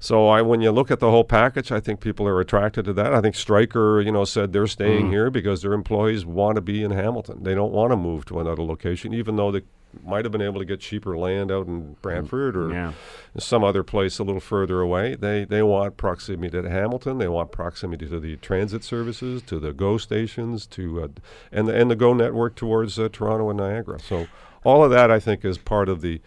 So 0.00 0.28
I, 0.28 0.42
when 0.42 0.60
you 0.60 0.70
look 0.70 0.92
at 0.92 1.00
the 1.00 1.10
whole 1.10 1.24
package, 1.24 1.72
I 1.72 1.80
think 1.80 2.00
people 2.00 2.28
are 2.28 2.40
attracted 2.40 2.84
to 2.84 2.92
that. 2.92 3.12
I 3.12 3.20
think 3.20 3.34
Stryker, 3.34 4.00
you 4.00 4.12
know, 4.12 4.24
said 4.24 4.52
they're 4.52 4.68
staying 4.68 5.10
here 5.10 5.28
because 5.28 5.62
their 5.62 5.72
employees 5.72 6.24
want 6.24 6.54
to 6.54 6.60
be 6.60 6.84
in 6.84 6.92
Hamilton. 6.92 7.42
They 7.42 7.54
don't 7.54 7.72
want 7.72 7.90
to 7.90 7.96
move 7.96 8.24
to 8.26 8.38
another 8.38 8.62
location, 8.62 9.12
even 9.12 9.34
though 9.34 9.50
they 9.50 9.62
might 10.04 10.24
have 10.24 10.32
been 10.32 10.42
able 10.42 10.58
to 10.60 10.64
get 10.64 10.80
cheaper 10.80 11.16
land 11.16 11.50
out 11.50 11.66
in 11.66 11.96
Brantford 12.02 12.56
or 12.56 12.72
Yeah. 12.72 12.92
some 13.38 13.62
other 13.64 13.82
place 13.82 14.18
a 14.18 14.24
little 14.24 14.40
further 14.40 14.80
away. 14.80 15.14
They 15.14 15.44
they 15.44 15.62
want 15.62 15.96
proximity 15.96 16.60
to 16.62 16.68
Hamilton. 16.70 17.18
They 17.18 17.28
want 17.28 17.52
proximity 17.52 18.06
to 18.08 18.18
the 18.20 18.36
transit 18.36 18.84
services, 18.84 19.42
to 19.42 19.58
the 19.58 19.72
GO 19.72 19.98
stations, 19.98 20.66
to 20.68 21.02
uh, 21.02 21.08
and 21.52 21.68
the 21.68 21.74
and 21.74 21.90
the 21.90 21.96
GO 21.96 22.12
network 22.14 22.54
towards 22.56 22.98
uh, 22.98 23.08
Toronto 23.12 23.50
and 23.50 23.58
Niagara. 23.58 23.98
So 24.00 24.26
all 24.64 24.82
of 24.84 24.90
that, 24.90 25.10
I 25.10 25.18
think, 25.20 25.44
is 25.44 25.58
part 25.58 25.88
of 25.88 26.00
the 26.00 26.20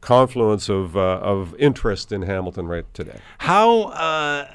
confluence 0.00 0.68
of 0.68 0.96
uh, 0.96 1.00
of 1.22 1.54
interest 1.58 2.12
in 2.12 2.22
Hamilton 2.22 2.66
right 2.68 2.84
today. 2.94 3.20
How 3.38 3.84
uh, 3.84 4.46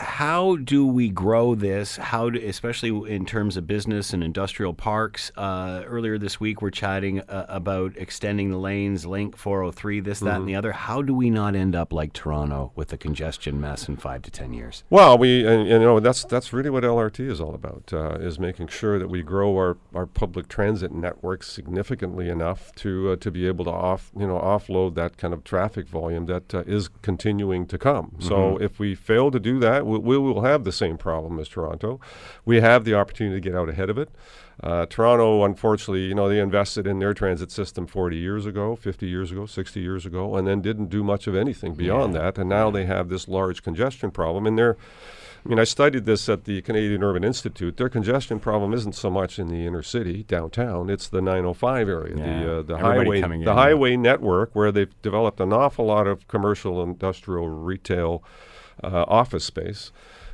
how 0.00 0.56
do 0.56 0.86
we 0.86 1.10
grow 1.10 1.54
this? 1.54 1.96
How, 1.96 2.30
do, 2.30 2.40
especially 2.46 3.12
in 3.12 3.26
terms 3.26 3.58
of 3.58 3.66
business 3.66 4.14
and 4.14 4.24
industrial 4.24 4.72
parks? 4.72 5.30
Uh, 5.36 5.82
earlier 5.84 6.16
this 6.16 6.40
week, 6.40 6.62
we're 6.62 6.70
chatting 6.70 7.20
uh, 7.20 7.44
about 7.48 7.92
extending 7.96 8.50
the 8.50 8.56
lanes, 8.56 9.04
Linc 9.04 9.36
403, 9.36 10.00
this, 10.00 10.20
that, 10.20 10.36
and 10.36 10.48
the 10.48 10.54
other. 10.54 10.72
How 10.72 11.02
do 11.02 11.14
we 11.14 11.28
not 11.28 11.54
end 11.54 11.74
up 11.74 11.92
like 11.92 12.14
Toronto 12.14 12.72
with 12.74 12.92
a 12.94 12.96
congestion 12.96 13.60
mess 13.60 13.88
in 13.88 13.96
five 13.98 14.22
to 14.22 14.30
ten 14.30 14.54
years? 14.54 14.84
Well, 14.88 15.18
we 15.18 15.46
and, 15.46 15.60
and, 15.68 15.68
you 15.68 15.78
know 15.80 16.00
that's 16.00 16.24
that's 16.24 16.52
really 16.52 16.70
what 16.70 16.82
LRT 16.82 17.28
is 17.28 17.40
all 17.40 17.54
about 17.54 17.92
uh, 17.92 18.14
is 18.20 18.38
making 18.38 18.68
sure 18.68 18.98
that 18.98 19.08
we 19.08 19.22
grow 19.22 19.54
our, 19.56 19.76
our 19.94 20.06
public 20.06 20.48
transit 20.48 20.92
network 20.92 21.42
significantly 21.42 22.28
enough 22.28 22.74
to 22.76 23.12
uh, 23.12 23.16
to 23.16 23.30
be 23.30 23.46
able 23.46 23.64
to 23.66 23.70
off 23.70 24.10
you 24.18 24.26
know 24.26 24.38
offload 24.38 24.94
that 24.94 25.18
kind 25.18 25.34
of 25.34 25.44
traffic 25.44 25.86
volume 25.86 26.26
that 26.26 26.54
uh, 26.54 26.62
is 26.66 26.88
continuing 27.02 27.66
to 27.66 27.76
come. 27.76 28.16
So 28.18 28.56
if 28.58 28.78
we 28.78 28.94
fail 28.94 29.30
to 29.30 29.40
do 29.40 29.58
that, 29.60 29.86
we, 29.98 30.16
we 30.16 30.18
will 30.18 30.42
have 30.42 30.64
the 30.64 30.72
same 30.72 30.96
problem 30.98 31.38
as 31.38 31.48
Toronto. 31.48 32.00
We 32.44 32.60
have 32.60 32.84
the 32.84 32.94
opportunity 32.94 33.40
to 33.40 33.48
get 33.50 33.56
out 33.58 33.68
ahead 33.68 33.90
of 33.90 33.98
it. 33.98 34.08
Uh, 34.62 34.84
Toronto, 34.86 35.42
unfortunately, 35.44 36.04
you 36.04 36.14
know, 36.14 36.28
they 36.28 36.38
invested 36.38 36.86
in 36.86 36.98
their 36.98 37.14
transit 37.14 37.50
system 37.50 37.86
40 37.86 38.16
years 38.18 38.44
ago, 38.44 38.76
50 38.76 39.06
years 39.06 39.32
ago, 39.32 39.46
60 39.46 39.80
years 39.80 40.04
ago, 40.04 40.36
and 40.36 40.46
then 40.46 40.60
didn't 40.60 40.88
do 40.90 41.02
much 41.02 41.26
of 41.26 41.34
anything 41.34 41.74
beyond 41.74 42.14
that. 42.14 42.36
And 42.36 42.48
now 42.50 42.70
they 42.70 42.84
have 42.84 43.08
this 43.08 43.26
large 43.26 43.62
congestion 43.62 44.10
problem. 44.10 44.46
And 44.46 44.58
they're, 44.58 44.76
I 45.46 45.48
mean, 45.48 45.58
I 45.58 45.64
studied 45.64 46.04
this 46.04 46.28
at 46.28 46.44
the 46.44 46.60
Canadian 46.60 47.02
Urban 47.02 47.24
Institute. 47.24 47.78
Their 47.78 47.88
congestion 47.88 48.38
problem 48.38 48.74
isn't 48.74 48.94
so 48.94 49.08
much 49.08 49.38
in 49.38 49.48
the 49.48 49.64
inner 49.66 49.82
city, 49.82 50.24
downtown. 50.24 50.90
It's 50.90 51.08
the 51.08 51.22
905 51.22 51.88
area, 51.88 52.14
Yeah. 52.18 52.24
the 52.42 52.58
uh, 52.58 52.62
the 52.62 52.74
Everybody 52.76 53.20
highway, 53.22 53.38
the 53.44 53.50
in. 53.50 53.56
highway 53.56 53.96
network, 53.96 54.50
where 54.54 54.70
they've 54.70 54.92
developed 55.00 55.40
an 55.40 55.54
awful 55.54 55.86
lot 55.86 56.06
of 56.06 56.28
commercial, 56.28 56.82
industrial, 56.82 57.48
retail, 57.48 58.22
uh, 58.82 59.04
office 59.08 59.44
space 59.44 59.92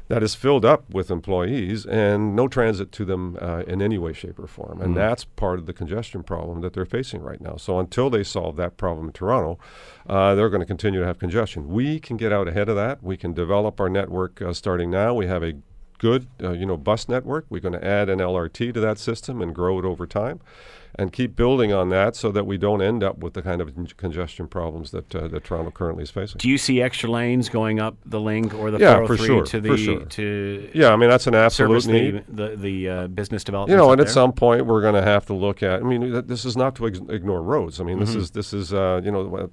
that 0.09 0.23
is 0.23 0.35
filled 0.35 0.65
up 0.65 0.89
with 0.93 1.11
employees 1.11 1.85
and 1.85 2.37
no 2.37 2.47
transit 2.47 2.93
to 2.93 3.05
them 3.05 3.37
uh, 3.41 3.63
in 3.67 3.83
any 3.83 3.99
way, 3.99 4.13
shape, 4.13 4.39
or 4.39 4.47
form. 4.47 4.81
And 4.81 4.97
that's 4.97 5.25
part 5.25 5.59
of 5.59 5.67
the 5.67 5.73
congestion 5.73 6.23
problem 6.23 6.61
that 6.61 6.75
they're 6.75 6.85
facing 6.85 7.23
right 7.23 7.41
now. 7.41 7.57
So 7.57 7.81
until 7.81 8.09
they 8.09 8.23
solve 8.23 8.57
that 8.57 8.77
problem 8.77 9.09
in 9.09 9.13
Toronto, 9.13 9.59
uh, 10.09 10.37
they're 10.37 10.49
going 10.49 10.61
to 10.61 10.67
continue 10.67 11.01
to 11.01 11.07
have 11.07 11.19
congestion. 11.19 11.69
We 11.69 11.99
can 11.99 12.17
get 12.17 12.33
out 12.33 12.47
ahead 12.47 12.69
of 12.69 12.77
that. 12.77 13.03
We 13.03 13.17
can 13.17 13.33
develop 13.33 13.81
our 13.81 13.89
network 13.89 14.41
uh, 14.41 14.53
starting 14.53 14.91
now. 14.91 15.13
We 15.13 15.27
have 15.27 15.43
a 15.43 15.55
good, 15.99 16.29
uh, 16.43 16.53
you 16.53 16.67
know, 16.67 16.77
bus 16.77 17.09
network. 17.09 17.47
We're 17.49 17.61
going 17.61 17.73
to 17.73 17.85
add 17.85 18.09
an 18.09 18.21
LRT 18.21 18.75
to 18.75 18.81
that 18.81 18.99
system 18.99 19.43
and 19.43 19.55
grow 19.55 19.79
it 19.79 19.85
over 19.85 20.07
time, 20.07 20.41
and 20.99 21.13
keep 21.13 21.37
building 21.37 21.73
on 21.73 21.91
that 21.91 22.17
so 22.17 22.33
that 22.33 22.47
we 22.47 22.57
don't 22.57 22.81
end 22.83 23.05
up 23.05 23.19
with 23.19 23.35
the 23.35 23.43
kind 23.43 23.61
of 23.61 23.75
con- 23.75 23.87
congestion 23.97 24.49
problems 24.49 24.91
that 24.93 25.15
uh, 25.15 25.29
that 25.29 25.45
Toronto 25.45 25.71
currently 25.71 26.03
is 26.03 26.11
facing. 26.11 26.39
Do 26.39 26.49
you 26.49 26.59
see 26.59 26.81
extra 26.81 27.11
lanes 27.11 27.49
going 27.49 27.81
up 27.81 27.97
the 28.05 28.19
Linc 28.21 28.55
or 28.55 28.71
the 28.71 28.79
Yeah, 28.79 29.07
for 29.07 29.17
403 29.17 29.27
sure, 29.27 29.45
to 29.45 29.51
for 29.51 29.61
the 29.61 29.77
sure. 29.77 30.05
to 30.05 30.71
Yeah, 30.75 30.93
I 30.93 30.97
mean 30.97 31.11
that's 31.11 31.27
an 31.27 31.35
absolute 31.35 31.87
need. 31.87 32.25
the 32.29 32.49
the, 32.49 32.57
the 32.57 32.89
uh, 32.89 33.07
business 33.09 33.45
development? 33.45 33.71
You 33.79 33.85
know, 33.85 33.93
and 33.93 34.01
at 34.01 34.09
some 34.09 34.33
point 34.33 34.67
we're 34.67 34.81
going 34.81 34.95
to 34.95 35.03
have 35.03 35.27
to 35.27 35.35
look 35.35 35.63
at. 35.63 35.81
I 35.81 35.85
mean, 35.85 36.01
th- 36.13 36.25
this 36.27 36.45
is 36.45 36.57
not 36.57 36.75
to 36.77 36.87
ex- 36.87 37.01
ignore 37.09 37.43
roads. 37.43 37.81
I 37.81 37.85
mean, 37.85 37.99
this 37.99 38.15
is 38.15 38.31
this 38.31 38.53
is 38.53 38.73
uh, 38.73 39.01
you 39.05 39.11
know 39.11 39.51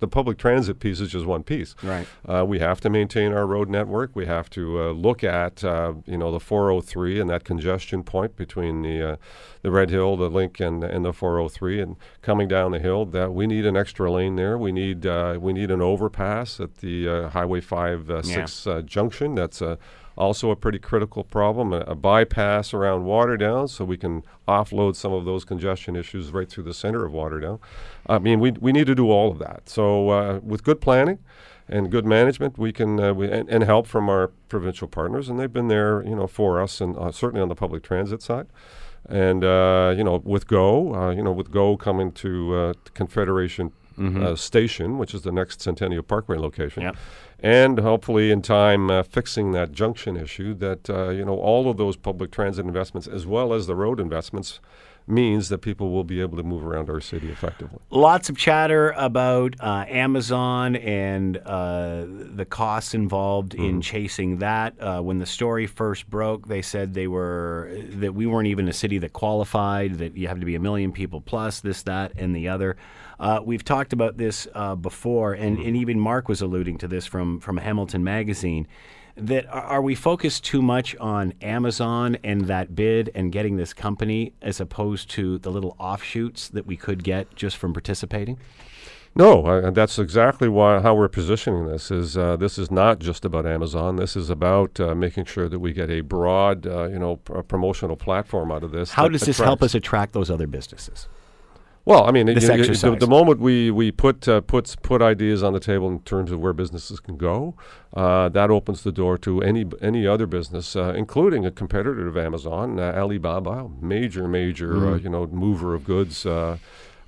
the 0.00 0.08
public 0.08 0.38
transit 0.38 0.80
piece 0.80 1.00
is 1.00 1.10
just 1.10 1.26
one 1.26 1.42
piece. 1.42 1.74
Right. 1.82 2.06
Uh, 2.26 2.44
we 2.46 2.58
have 2.60 2.80
to 2.80 2.90
maintain 2.90 3.32
our 3.32 3.46
road 3.46 3.68
network. 3.68 4.10
We 4.14 4.26
have 4.26 4.48
to 4.50 4.80
uh, 4.80 4.90
look 4.92 5.22
at 5.22 5.62
uh, 5.62 5.94
you 6.06 6.16
know 6.16 6.32
the 6.32 6.40
403 6.40 7.20
and 7.20 7.28
that 7.30 7.44
congestion 7.44 8.02
point 8.02 8.36
between 8.36 8.82
the 8.82 9.12
uh, 9.12 9.16
the 9.62 9.70
Red 9.70 9.90
Hill, 9.90 10.16
the 10.16 10.30
Linc, 10.30 10.60
and 10.60 10.82
and 10.90 11.04
the 11.04 11.12
403, 11.12 11.80
and 11.80 11.96
coming 12.22 12.48
down 12.48 12.72
the 12.72 12.78
hill. 12.78 13.04
That 13.04 13.32
we 13.32 13.46
need 13.46 13.66
an 13.66 13.76
extra 13.76 14.10
lane 14.10 14.36
there. 14.36 14.56
We 14.58 14.72
need 14.72 15.06
uh, 15.06 15.38
we 15.40 15.52
need 15.52 15.70
an 15.70 15.80
overpass 15.80 16.60
at 16.60 16.76
the 16.78 17.08
uh, 17.08 17.28
Highway 17.30 17.60
5 17.60 18.10
uh, 18.10 18.22
six 18.22 18.66
uh, 18.66 18.82
junction. 18.82 19.34
That's 19.34 19.60
uh, 19.62 19.76
also 20.16 20.50
a 20.50 20.56
pretty 20.56 20.78
critical 20.78 21.24
problem. 21.24 21.72
A, 21.72 21.80
a 21.80 21.94
bypass 21.94 22.72
around 22.72 23.04
Waterdown, 23.04 23.68
so 23.68 23.84
we 23.84 23.96
can 23.96 24.22
offload 24.48 24.96
some 24.96 25.12
of 25.12 25.24
those 25.24 25.44
congestion 25.44 25.96
issues 25.96 26.32
right 26.32 26.48
through 26.48 26.64
the 26.64 26.74
center 26.74 27.04
of 27.04 27.12
Waterdown. 27.12 27.60
I 28.08 28.18
mean, 28.18 28.40
we 28.40 28.52
we 28.52 28.72
need 28.72 28.86
to 28.86 28.94
do 28.94 29.10
all 29.10 29.30
of 29.30 29.38
that. 29.38 29.68
So 29.68 30.10
uh, 30.10 30.40
with 30.42 30.64
good 30.64 30.80
planning 30.80 31.18
and 31.68 31.90
good 31.90 32.06
management, 32.06 32.58
we 32.58 32.72
can 32.72 33.00
uh, 33.00 33.12
we, 33.12 33.30
and, 33.30 33.48
and 33.48 33.64
help 33.64 33.86
from 33.86 34.08
our 34.08 34.28
provincial 34.48 34.88
partners, 34.88 35.28
and 35.28 35.38
they've 35.38 35.52
been 35.52 35.68
there, 35.68 36.02
you 36.02 36.14
know, 36.14 36.26
for 36.26 36.60
us, 36.60 36.80
and 36.80 36.96
uh, 36.96 37.10
certainly 37.10 37.42
on 37.42 37.48
the 37.48 37.54
public 37.54 37.82
transit 37.82 38.22
side. 38.22 38.46
And 39.08 39.44
uh, 39.44 39.94
you 39.96 40.02
know, 40.04 40.20
with 40.24 40.46
GO, 40.46 40.94
uh, 40.94 41.10
you 41.10 41.22
know, 41.22 41.32
with 41.32 41.50
GO 41.50 41.76
coming 41.76 42.12
to 42.12 42.54
uh, 42.54 42.72
Confederation 42.94 43.72
uh, 43.98 44.34
Station, 44.36 44.98
which 44.98 45.14
is 45.14 45.22
the 45.22 45.32
next 45.32 45.62
Centennial 45.62 46.02
Parkway 46.02 46.36
location, 46.36 46.82
Yep. 46.82 46.96
and 47.40 47.78
hopefully 47.78 48.30
in 48.30 48.42
time 48.42 48.90
uh, 48.90 49.02
fixing 49.02 49.52
that 49.52 49.72
junction 49.72 50.16
issue. 50.18 50.52
That 50.54 50.90
uh, 50.90 51.08
you 51.10 51.24
know, 51.24 51.38
all 51.38 51.70
of 51.70 51.76
those 51.78 51.96
public 51.96 52.30
transit 52.30 52.66
investments, 52.66 53.06
as 53.08 53.26
well 53.26 53.54
as 53.54 53.66
the 53.66 53.74
road 53.74 53.98
investments, 54.00 54.60
means 55.08 55.48
that 55.50 55.58
people 55.58 55.90
will 55.92 56.04
be 56.04 56.20
able 56.20 56.36
to 56.36 56.42
move 56.42 56.66
around 56.66 56.90
our 56.90 57.00
city 57.00 57.30
effectively. 57.30 57.78
Lots 57.90 58.28
of 58.28 58.36
chatter 58.36 58.90
about 58.96 59.54
uh, 59.60 59.84
Amazon 59.88 60.74
and 60.76 61.36
uh, 61.38 62.04
the 62.08 62.44
costs 62.48 62.94
involved 62.94 63.52
Mm-hmm. 63.52 63.64
in 63.64 63.80
chasing 63.80 64.38
that. 64.38 64.74
Uh, 64.80 65.00
when 65.00 65.18
the 65.18 65.26
story 65.26 65.66
first 65.66 66.08
broke, 66.10 66.48
they 66.48 66.62
said 66.62 66.94
they 66.94 67.06
were 67.06 67.70
that 67.90 68.14
we 68.14 68.26
weren't 68.26 68.48
even 68.48 68.68
a 68.68 68.72
city 68.72 68.98
that 68.98 69.12
qualified. 69.12 69.98
That 69.98 70.16
you 70.16 70.26
have 70.28 70.40
to 70.40 70.46
be 70.46 70.54
a 70.54 70.60
million 70.60 70.90
people 70.92 71.20
plus 71.20 71.60
this, 71.60 71.82
that, 71.84 72.12
and 72.16 72.34
the 72.34 72.48
other. 72.48 72.76
Uh, 73.20 73.40
we've 73.44 73.64
talked 73.64 73.92
about 73.92 74.16
this 74.16 74.46
uh, 74.54 74.74
before, 74.74 75.32
and, 75.34 75.56
Mm-hmm. 75.58 75.66
and 75.68 75.76
even 75.76 76.00
Mark 76.00 76.28
was 76.28 76.40
alluding 76.42 76.78
to 76.78 76.88
this 76.88 77.06
from 77.06 77.40
from 77.40 77.56
Hamilton 77.58 78.02
Magazine. 78.04 78.66
That 79.16 79.46
are 79.48 79.80
we 79.80 79.94
focused 79.94 80.44
too 80.44 80.60
much 80.60 80.94
on 80.96 81.32
Amazon 81.40 82.18
and 82.22 82.42
that 82.42 82.74
bid 82.74 83.10
and 83.14 83.32
getting 83.32 83.56
this 83.56 83.72
company 83.72 84.34
as 84.42 84.60
opposed 84.60 85.08
to 85.10 85.38
the 85.38 85.50
little 85.50 85.74
offshoots 85.78 86.48
that 86.48 86.66
we 86.66 86.76
could 86.76 87.02
get 87.02 87.34
just 87.34 87.56
from 87.56 87.72
participating? 87.72 88.38
No, 89.14 89.46
uh, 89.46 89.70
that's 89.70 89.98
exactly 89.98 90.46
why 90.46 90.80
how 90.80 90.94
we're 90.94 91.08
positioning 91.08 91.66
this. 91.66 91.90
Is 91.90 92.18
uh, 92.18 92.36
this 92.36 92.58
is 92.58 92.70
not 92.70 92.98
just 92.98 93.24
about 93.24 93.46
Amazon. 93.46 93.96
This 93.96 94.14
is 94.14 94.28
about 94.28 94.78
uh, 94.78 94.94
making 94.94 95.24
sure 95.24 95.48
that 95.48 95.58
we 95.58 95.72
get 95.72 95.88
a 95.88 96.02
broad, 96.02 96.66
uh, 96.66 96.88
you 96.88 96.98
know, 96.98 97.16
pr- 97.16 97.40
promotional 97.40 97.96
platform 97.96 98.52
out 98.52 98.62
of 98.62 98.72
this. 98.72 98.90
How 98.92 99.08
does 99.08 99.22
this 99.22 99.38
help 99.38 99.62
us 99.62 99.74
attract 99.74 100.12
those 100.12 100.30
other 100.30 100.46
businesses? 100.46 101.08
Well, 101.86 102.04
I 102.04 102.10
mean, 102.10 102.26
This 102.34 102.44
you- 102.56 102.64
you- 102.70 102.74
the, 102.80 102.90
the 103.06 103.06
moment 103.10 103.38
we 103.40 103.70
we 103.70 103.92
put 103.92 104.26
uh, 104.28 104.40
puts 104.40 104.74
put 104.74 105.00
ideas 105.00 105.42
on 105.44 105.52
the 105.52 105.60
table 105.60 105.88
in 105.88 106.00
terms 106.00 106.32
of 106.32 106.40
where 106.40 106.52
businesses 106.52 106.98
can 107.00 107.16
go, 107.16 107.54
uh, 107.94 108.28
that 108.30 108.50
opens 108.50 108.82
the 108.82 108.90
door 108.92 109.16
to 109.18 109.40
any 109.40 109.64
any 109.80 110.04
other 110.06 110.26
business, 110.26 110.74
uh, 110.74 110.92
including 110.96 111.46
a 111.46 111.50
competitor 111.52 112.08
of 112.08 112.16
Amazon, 112.16 112.80
uh, 112.80 112.92
Alibaba, 112.96 113.70
major 113.80 114.26
major 114.26 114.72
uh, 114.94 114.96
you 114.96 115.08
know 115.08 115.26
mover 115.28 115.74
of 115.74 115.84
goods. 115.84 116.26
Uh, 116.26 116.58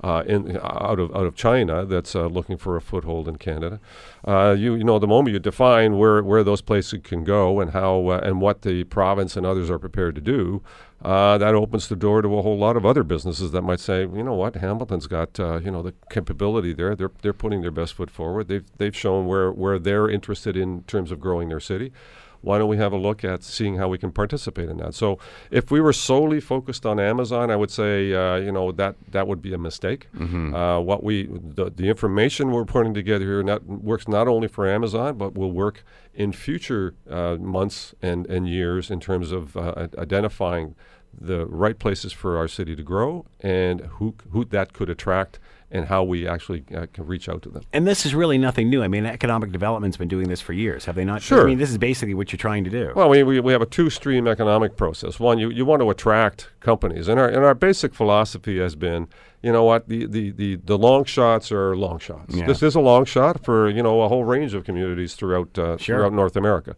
uh, 0.00 0.22
in 0.28 0.56
out 0.62 1.00
of 1.00 1.10
out 1.16 1.26
of 1.26 1.34
China, 1.34 1.84
that's 1.84 2.14
uh, 2.14 2.26
looking 2.26 2.56
for 2.56 2.76
a 2.76 2.80
foothold 2.80 3.26
in 3.26 3.34
Canada. 3.34 3.80
Uh, 4.24 4.54
you 4.56 4.76
you 4.76 4.84
know 4.84 5.00
the 5.00 5.08
moment 5.08 5.32
you 5.34 5.40
define 5.40 5.98
where, 5.98 6.22
where 6.22 6.44
those 6.44 6.62
places 6.62 7.00
can 7.02 7.24
go 7.24 7.58
and 7.58 7.72
how 7.72 8.06
uh, 8.06 8.20
and 8.22 8.40
what 8.40 8.62
the 8.62 8.84
province 8.84 9.36
and 9.36 9.44
others 9.44 9.68
are 9.70 9.78
prepared 9.80 10.14
to 10.14 10.20
do, 10.20 10.62
uh, 11.02 11.38
that 11.38 11.54
opens 11.54 11.88
the 11.88 11.96
door 11.96 12.22
to 12.22 12.38
a 12.38 12.42
whole 12.42 12.58
lot 12.58 12.76
of 12.76 12.84
other 12.84 13.04
businesses 13.04 13.52
that 13.52 13.62
might 13.62 13.78
say, 13.78 14.00
you 14.00 14.22
know 14.22 14.34
what, 14.34 14.56
Hamilton's 14.56 15.06
got 15.06 15.38
uh, 15.38 15.60
you 15.60 15.70
know 15.70 15.82
the 15.82 15.94
capability 16.10 16.72
there. 16.72 16.96
They're 16.96 17.12
they're 17.22 17.32
putting 17.32 17.62
their 17.62 17.70
best 17.70 17.94
foot 17.94 18.10
forward. 18.10 18.48
They've 18.48 18.64
they've 18.78 18.96
shown 18.96 19.26
where 19.26 19.52
where 19.52 19.78
they're 19.78 20.10
interested 20.10 20.56
in 20.56 20.82
terms 20.84 21.12
of 21.12 21.20
growing 21.20 21.48
their 21.48 21.60
city. 21.60 21.92
Why 22.40 22.58
don't 22.58 22.68
we 22.68 22.76
have 22.76 22.92
a 22.92 22.96
look 22.96 23.24
at 23.24 23.42
seeing 23.42 23.76
how 23.76 23.88
we 23.88 23.98
can 23.98 24.12
participate 24.12 24.68
in 24.68 24.76
that? 24.78 24.94
So, 24.94 25.18
if 25.50 25.70
we 25.70 25.80
were 25.80 25.92
solely 25.92 26.40
focused 26.40 26.86
on 26.86 27.00
Amazon, 27.00 27.50
I 27.50 27.56
would 27.56 27.70
say, 27.70 28.14
uh, 28.14 28.36
you 28.36 28.52
know, 28.52 28.72
that 28.72 28.96
that 29.10 29.26
would 29.26 29.42
be 29.42 29.52
a 29.54 29.58
mistake. 29.58 30.08
Uh, 30.54 30.80
what 30.80 31.02
we 31.02 31.26
the, 31.30 31.70
the 31.70 31.88
information 31.88 32.50
we're 32.52 32.64
putting 32.64 32.94
together 32.94 33.24
here 33.24 33.42
not, 33.42 33.64
works 33.66 34.06
not 34.08 34.28
only 34.28 34.48
for 34.48 34.68
Amazon, 34.68 35.18
but 35.18 35.34
will 35.34 35.52
work 35.52 35.84
in 36.14 36.32
future 36.32 36.94
uh, 37.10 37.36
months 37.36 37.94
and, 38.02 38.26
and 38.26 38.48
years 38.48 38.90
in 38.90 39.00
terms 39.00 39.30
of 39.32 39.56
uh, 39.56 39.88
identifying 39.96 40.74
the 41.20 41.46
right 41.46 41.78
places 41.78 42.12
for 42.12 42.36
our 42.36 42.48
city 42.48 42.76
to 42.76 42.82
grow 42.82 43.24
and 43.40 43.80
who 43.96 44.14
who 44.30 44.44
that 44.44 44.72
could 44.72 44.90
attract 44.90 45.38
and 45.70 45.86
how 45.86 46.02
we 46.02 46.26
actually 46.26 46.64
uh, 46.74 46.86
can 46.92 47.06
reach 47.06 47.28
out 47.28 47.42
to 47.42 47.50
them. 47.50 47.62
And 47.72 47.86
this 47.86 48.06
is 48.06 48.14
really 48.14 48.38
nothing 48.38 48.70
new. 48.70 48.82
I 48.82 48.88
mean, 48.88 49.04
economic 49.04 49.52
development's 49.52 49.96
been 49.96 50.08
doing 50.08 50.28
this 50.28 50.40
for 50.40 50.52
years, 50.52 50.86
have 50.86 50.94
they 50.94 51.04
not? 51.04 51.20
Sure. 51.22 51.42
I 51.42 51.44
mean, 51.44 51.58
this 51.58 51.70
is 51.70 51.78
basically 51.78 52.14
what 52.14 52.32
you're 52.32 52.38
trying 52.38 52.64
to 52.64 52.70
do. 52.70 52.92
Well, 52.94 53.08
we, 53.08 53.22
we, 53.22 53.40
we 53.40 53.52
have 53.52 53.62
a 53.62 53.66
two 53.66 53.90
stream 53.90 54.26
economic 54.26 54.76
process. 54.76 55.20
One, 55.20 55.38
you, 55.38 55.50
you 55.50 55.64
want 55.64 55.82
to 55.82 55.90
attract 55.90 56.50
companies. 56.60 57.08
And 57.08 57.20
our, 57.20 57.28
and 57.28 57.44
our 57.44 57.54
basic 57.54 57.94
philosophy 57.94 58.58
has 58.58 58.74
been 58.74 59.08
you 59.42 59.52
know 59.52 59.62
what, 59.62 59.88
the, 59.88 60.06
the, 60.06 60.30
the, 60.32 60.56
the 60.56 60.76
long 60.76 61.04
shots 61.04 61.52
are 61.52 61.76
long 61.76 61.98
shots. 61.98 62.34
Yeah. 62.34 62.46
This 62.46 62.62
is 62.62 62.74
a 62.74 62.80
long 62.80 63.04
shot 63.04 63.44
for 63.44 63.68
you 63.68 63.82
know 63.82 64.02
a 64.02 64.08
whole 64.08 64.24
range 64.24 64.54
of 64.54 64.64
communities 64.64 65.14
throughout, 65.14 65.56
uh, 65.58 65.76
Sure. 65.76 65.98
throughout 65.98 66.12
North 66.12 66.36
America. 66.36 66.74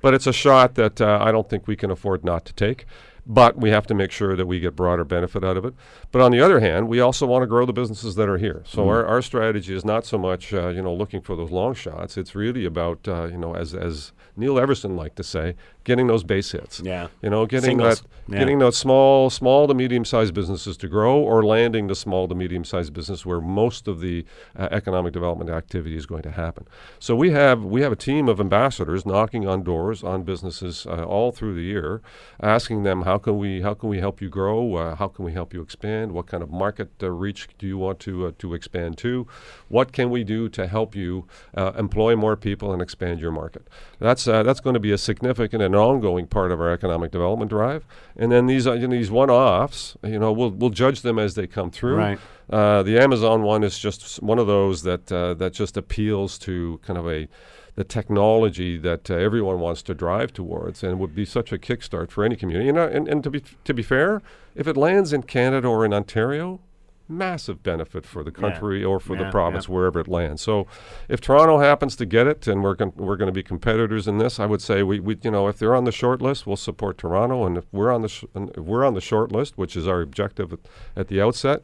But 0.00 0.14
it's 0.14 0.26
a 0.26 0.32
shot 0.32 0.74
that 0.76 1.00
uh, 1.00 1.18
I 1.20 1.32
don't 1.32 1.48
think 1.48 1.66
we 1.66 1.76
can 1.76 1.90
afford 1.90 2.24
not 2.24 2.44
to 2.44 2.52
take. 2.52 2.86
But 3.26 3.56
we 3.56 3.70
have 3.70 3.86
to 3.86 3.94
make 3.94 4.10
sure 4.10 4.36
that 4.36 4.46
we 4.46 4.60
get 4.60 4.76
broader 4.76 5.04
benefit 5.04 5.42
out 5.42 5.56
of 5.56 5.64
it. 5.64 5.74
But 6.12 6.20
on 6.20 6.30
the 6.30 6.40
other 6.40 6.60
hand, 6.60 6.88
we 6.88 7.00
also 7.00 7.26
want 7.26 7.42
to 7.42 7.46
grow 7.46 7.64
the 7.64 7.72
businesses 7.72 8.16
that 8.16 8.28
are 8.28 8.36
here. 8.36 8.62
So 8.66 8.86
our, 8.88 9.06
our 9.06 9.22
strategy 9.22 9.74
is 9.74 9.84
not 9.84 10.04
so 10.04 10.18
much 10.18 10.52
uh, 10.52 10.68
you 10.68 10.82
know 10.82 10.94
looking 10.94 11.22
for 11.22 11.34
those 11.34 11.50
long 11.50 11.74
shots. 11.74 12.16
It's 12.18 12.34
really 12.34 12.64
about 12.64 13.08
uh, 13.08 13.28
you 13.30 13.38
know 13.38 13.54
as 13.54 13.74
as 13.74 14.12
Neil 14.36 14.58
Everson 14.58 14.96
liked 14.96 15.16
to 15.16 15.24
say, 15.24 15.54
getting 15.84 16.06
those 16.06 16.24
base 16.24 16.52
hits. 16.52 16.80
Yeah. 16.80 17.08
You 17.22 17.30
know, 17.30 17.46
getting 17.46 17.78
Singles. 17.78 18.00
that, 18.00 18.08
Yeah. 18.26 18.38
getting 18.38 18.58
those 18.58 18.76
small, 18.76 19.28
small 19.28 19.68
to 19.68 19.74
medium-sized 19.74 20.32
businesses 20.32 20.76
to 20.78 20.88
grow, 20.88 21.18
or 21.18 21.44
landing 21.44 21.88
the 21.88 21.94
small 21.94 22.26
to 22.28 22.34
medium-sized 22.34 22.92
business 22.92 23.26
where 23.26 23.40
most 23.40 23.86
of 23.86 24.00
the 24.00 24.24
uh, 24.58 24.68
economic 24.70 25.12
development 25.12 25.50
activity 25.50 25.96
is 25.96 26.06
going 26.06 26.22
to 26.22 26.30
happen. 26.30 26.66
So 26.98 27.14
we 27.14 27.30
have 27.32 27.64
we 27.64 27.82
have 27.82 27.92
a 27.92 27.96
team 27.96 28.28
of 28.28 28.40
ambassadors 28.40 29.04
knocking 29.04 29.46
on 29.46 29.62
doors 29.62 30.02
on 30.02 30.22
businesses 30.22 30.86
uh, 30.86 31.04
all 31.04 31.32
through 31.32 31.54
the 31.54 31.62
year, 31.62 32.00
asking 32.42 32.82
them 32.82 33.02
how 33.02 33.18
can 33.18 33.36
we 33.38 33.60
how 33.60 33.74
can 33.74 33.90
we 33.90 33.98
help 34.00 34.22
you 34.22 34.30
grow, 34.30 34.74
uh, 34.76 34.94
how 34.96 35.08
can 35.08 35.24
we 35.24 35.32
help 35.32 35.52
you 35.52 35.60
expand, 35.60 36.12
what 36.12 36.26
kind 36.26 36.42
of 36.42 36.50
market 36.50 36.90
uh, 37.02 37.10
reach 37.10 37.48
do 37.58 37.66
you 37.66 37.76
want 37.76 38.00
to 38.00 38.26
uh, 38.26 38.32
to 38.38 38.54
expand 38.54 38.96
to, 38.98 39.26
what 39.68 39.92
can 39.92 40.08
we 40.08 40.24
do 40.24 40.48
to 40.48 40.66
help 40.66 40.96
you 40.96 41.26
uh, 41.54 41.72
employ 41.78 42.16
more 42.16 42.36
people 42.36 42.72
and 42.72 42.80
expand 42.80 43.20
your 43.20 43.32
market. 43.32 43.68
That's 43.98 44.26
uh, 44.26 44.42
that's 44.42 44.60
going 44.60 44.74
to 44.74 44.80
be 44.80 44.92
a 44.92 44.98
significant 44.98 45.62
and 45.62 45.73
ongoing 45.76 46.26
part 46.26 46.52
of 46.52 46.60
our 46.60 46.72
economic 46.72 47.10
development 47.10 47.50
drive. 47.50 47.84
And 48.16 48.30
then 48.30 48.46
these 48.46 48.66
uh, 48.66 48.72
you 48.72 48.88
know, 48.88 48.96
these 48.96 49.10
one-offs, 49.10 49.96
you 50.02 50.18
know, 50.18 50.32
we'll 50.32 50.50
we'll 50.50 50.70
judge 50.70 51.02
them 51.02 51.18
as 51.18 51.34
they 51.34 51.46
come 51.46 51.70
through. 51.70 51.96
Right. 51.96 52.18
Uh, 52.50 52.82
the 52.82 52.98
Amazon 52.98 53.42
one 53.42 53.62
is 53.64 53.78
just 53.78 54.22
one 54.22 54.38
of 54.38 54.46
those 54.46 54.82
that 54.82 55.10
uh, 55.10 55.34
that 55.34 55.52
just 55.52 55.76
appeals 55.76 56.38
to 56.40 56.80
kind 56.82 56.98
of 56.98 57.08
a 57.08 57.28
the 57.76 57.84
technology 57.84 58.78
that 58.78 59.10
uh, 59.10 59.14
everyone 59.14 59.58
wants 59.58 59.82
to 59.82 59.94
drive 59.94 60.32
towards, 60.32 60.84
and 60.84 61.00
would 61.00 61.14
be 61.14 61.24
such 61.24 61.52
a 61.52 61.58
kickstart 61.58 62.10
for 62.10 62.22
any 62.24 62.36
community. 62.36 62.66
You 62.66 62.72
know, 62.72 62.86
and, 62.86 63.08
and 63.08 63.22
to 63.24 63.30
be 63.30 63.42
to 63.64 63.74
be 63.74 63.82
fair, 63.82 64.22
if 64.54 64.68
it 64.68 64.76
lands 64.76 65.12
in 65.12 65.22
Canada 65.22 65.68
or 65.68 65.84
in 65.84 65.92
Ontario, 65.92 66.60
massive 67.08 67.62
benefit 67.62 68.06
for 68.06 68.24
the 68.24 68.30
country 68.30 68.82
or 68.82 68.98
for 68.98 69.14
Yeah, 69.16 69.24
the 69.24 69.30
province 69.30 69.68
wherever 69.68 70.00
it 70.00 70.08
lands. 70.08 70.40
So, 70.42 70.66
if 71.08 71.20
Toronto 71.20 71.58
happens 71.58 71.96
to 71.96 72.06
get 72.06 72.26
it, 72.26 72.46
and 72.46 72.62
we're 72.62 72.76
we're 72.96 73.16
going 73.16 73.28
to 73.28 73.32
be 73.32 73.42
competitors 73.42 74.08
in 74.08 74.18
this, 74.18 74.40
I 74.40 74.46
would 74.46 74.62
say 74.62 74.82
we, 74.82 75.00
we 75.00 75.18
you 75.22 75.30
know 75.30 75.48
if 75.48 75.58
they're 75.58 75.74
on 75.74 75.84
the 75.84 75.92
short 75.92 76.22
list, 76.22 76.46
we'll 76.46 76.56
support 76.56 76.98
Toronto, 76.98 77.44
and 77.44 77.58
if 77.58 77.64
we're 77.72 77.92
on 77.92 78.02
the 78.02 78.08
sh- 78.08 78.24
if 78.34 78.56
we're 78.64 78.84
on 78.84 78.94
the 78.94 79.00
short 79.00 79.32
list, 79.32 79.58
which 79.58 79.76
is 79.76 79.86
our 79.86 80.00
objective 80.00 80.52
at, 80.52 80.58
at 80.96 81.08
the 81.08 81.20
outset, 81.20 81.62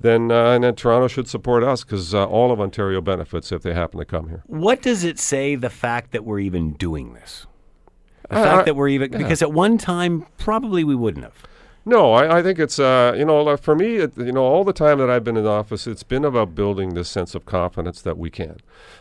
then 0.00 0.30
uh, 0.32 0.50
and 0.52 0.64
then 0.64 0.74
Toronto 0.74 1.06
should 1.08 1.28
support 1.28 1.62
us 1.62 1.84
because 1.84 2.14
uh, 2.14 2.24
all 2.26 2.50
of 2.50 2.60
Ontario 2.60 3.00
benefits 3.00 3.52
if 3.52 3.62
they 3.62 3.74
happen 3.74 3.98
to 3.98 4.04
come 4.04 4.28
here. 4.28 4.42
What 4.46 4.82
does 4.82 5.04
it 5.04 5.18
say, 5.18 5.54
the 5.54 5.70
fact 5.70 6.12
that 6.12 6.24
we're 6.24 6.40
even 6.40 6.72
doing 6.72 7.14
this? 7.14 7.46
The 8.28 8.36
Uh, 8.38 8.42
fact 8.44 8.66
that 8.66 8.76
we're 8.76 8.88
even, 8.88 9.10
because 9.10 9.42
at 9.42 9.52
one 9.52 9.76
time, 9.76 10.24
probably 10.38 10.84
we 10.84 10.94
wouldn't 10.94 11.24
have. 11.24 11.34
No, 11.90 12.12
I, 12.12 12.38
I 12.38 12.42
think 12.44 12.60
it's 12.60 12.78
uh, 12.78 13.14
you 13.18 13.24
know 13.24 13.56
for 13.56 13.74
me 13.74 13.96
it, 13.96 14.16
you 14.16 14.30
know 14.30 14.44
all 14.44 14.62
the 14.62 14.72
time 14.72 14.98
that 14.98 15.10
I've 15.10 15.24
been 15.24 15.36
in 15.36 15.44
office, 15.44 15.88
it's 15.88 16.04
been 16.04 16.24
about 16.24 16.54
building 16.54 16.94
this 16.94 17.08
sense 17.08 17.34
of 17.34 17.44
confidence 17.46 18.00
that 18.02 18.16
we 18.16 18.30
can, 18.30 18.58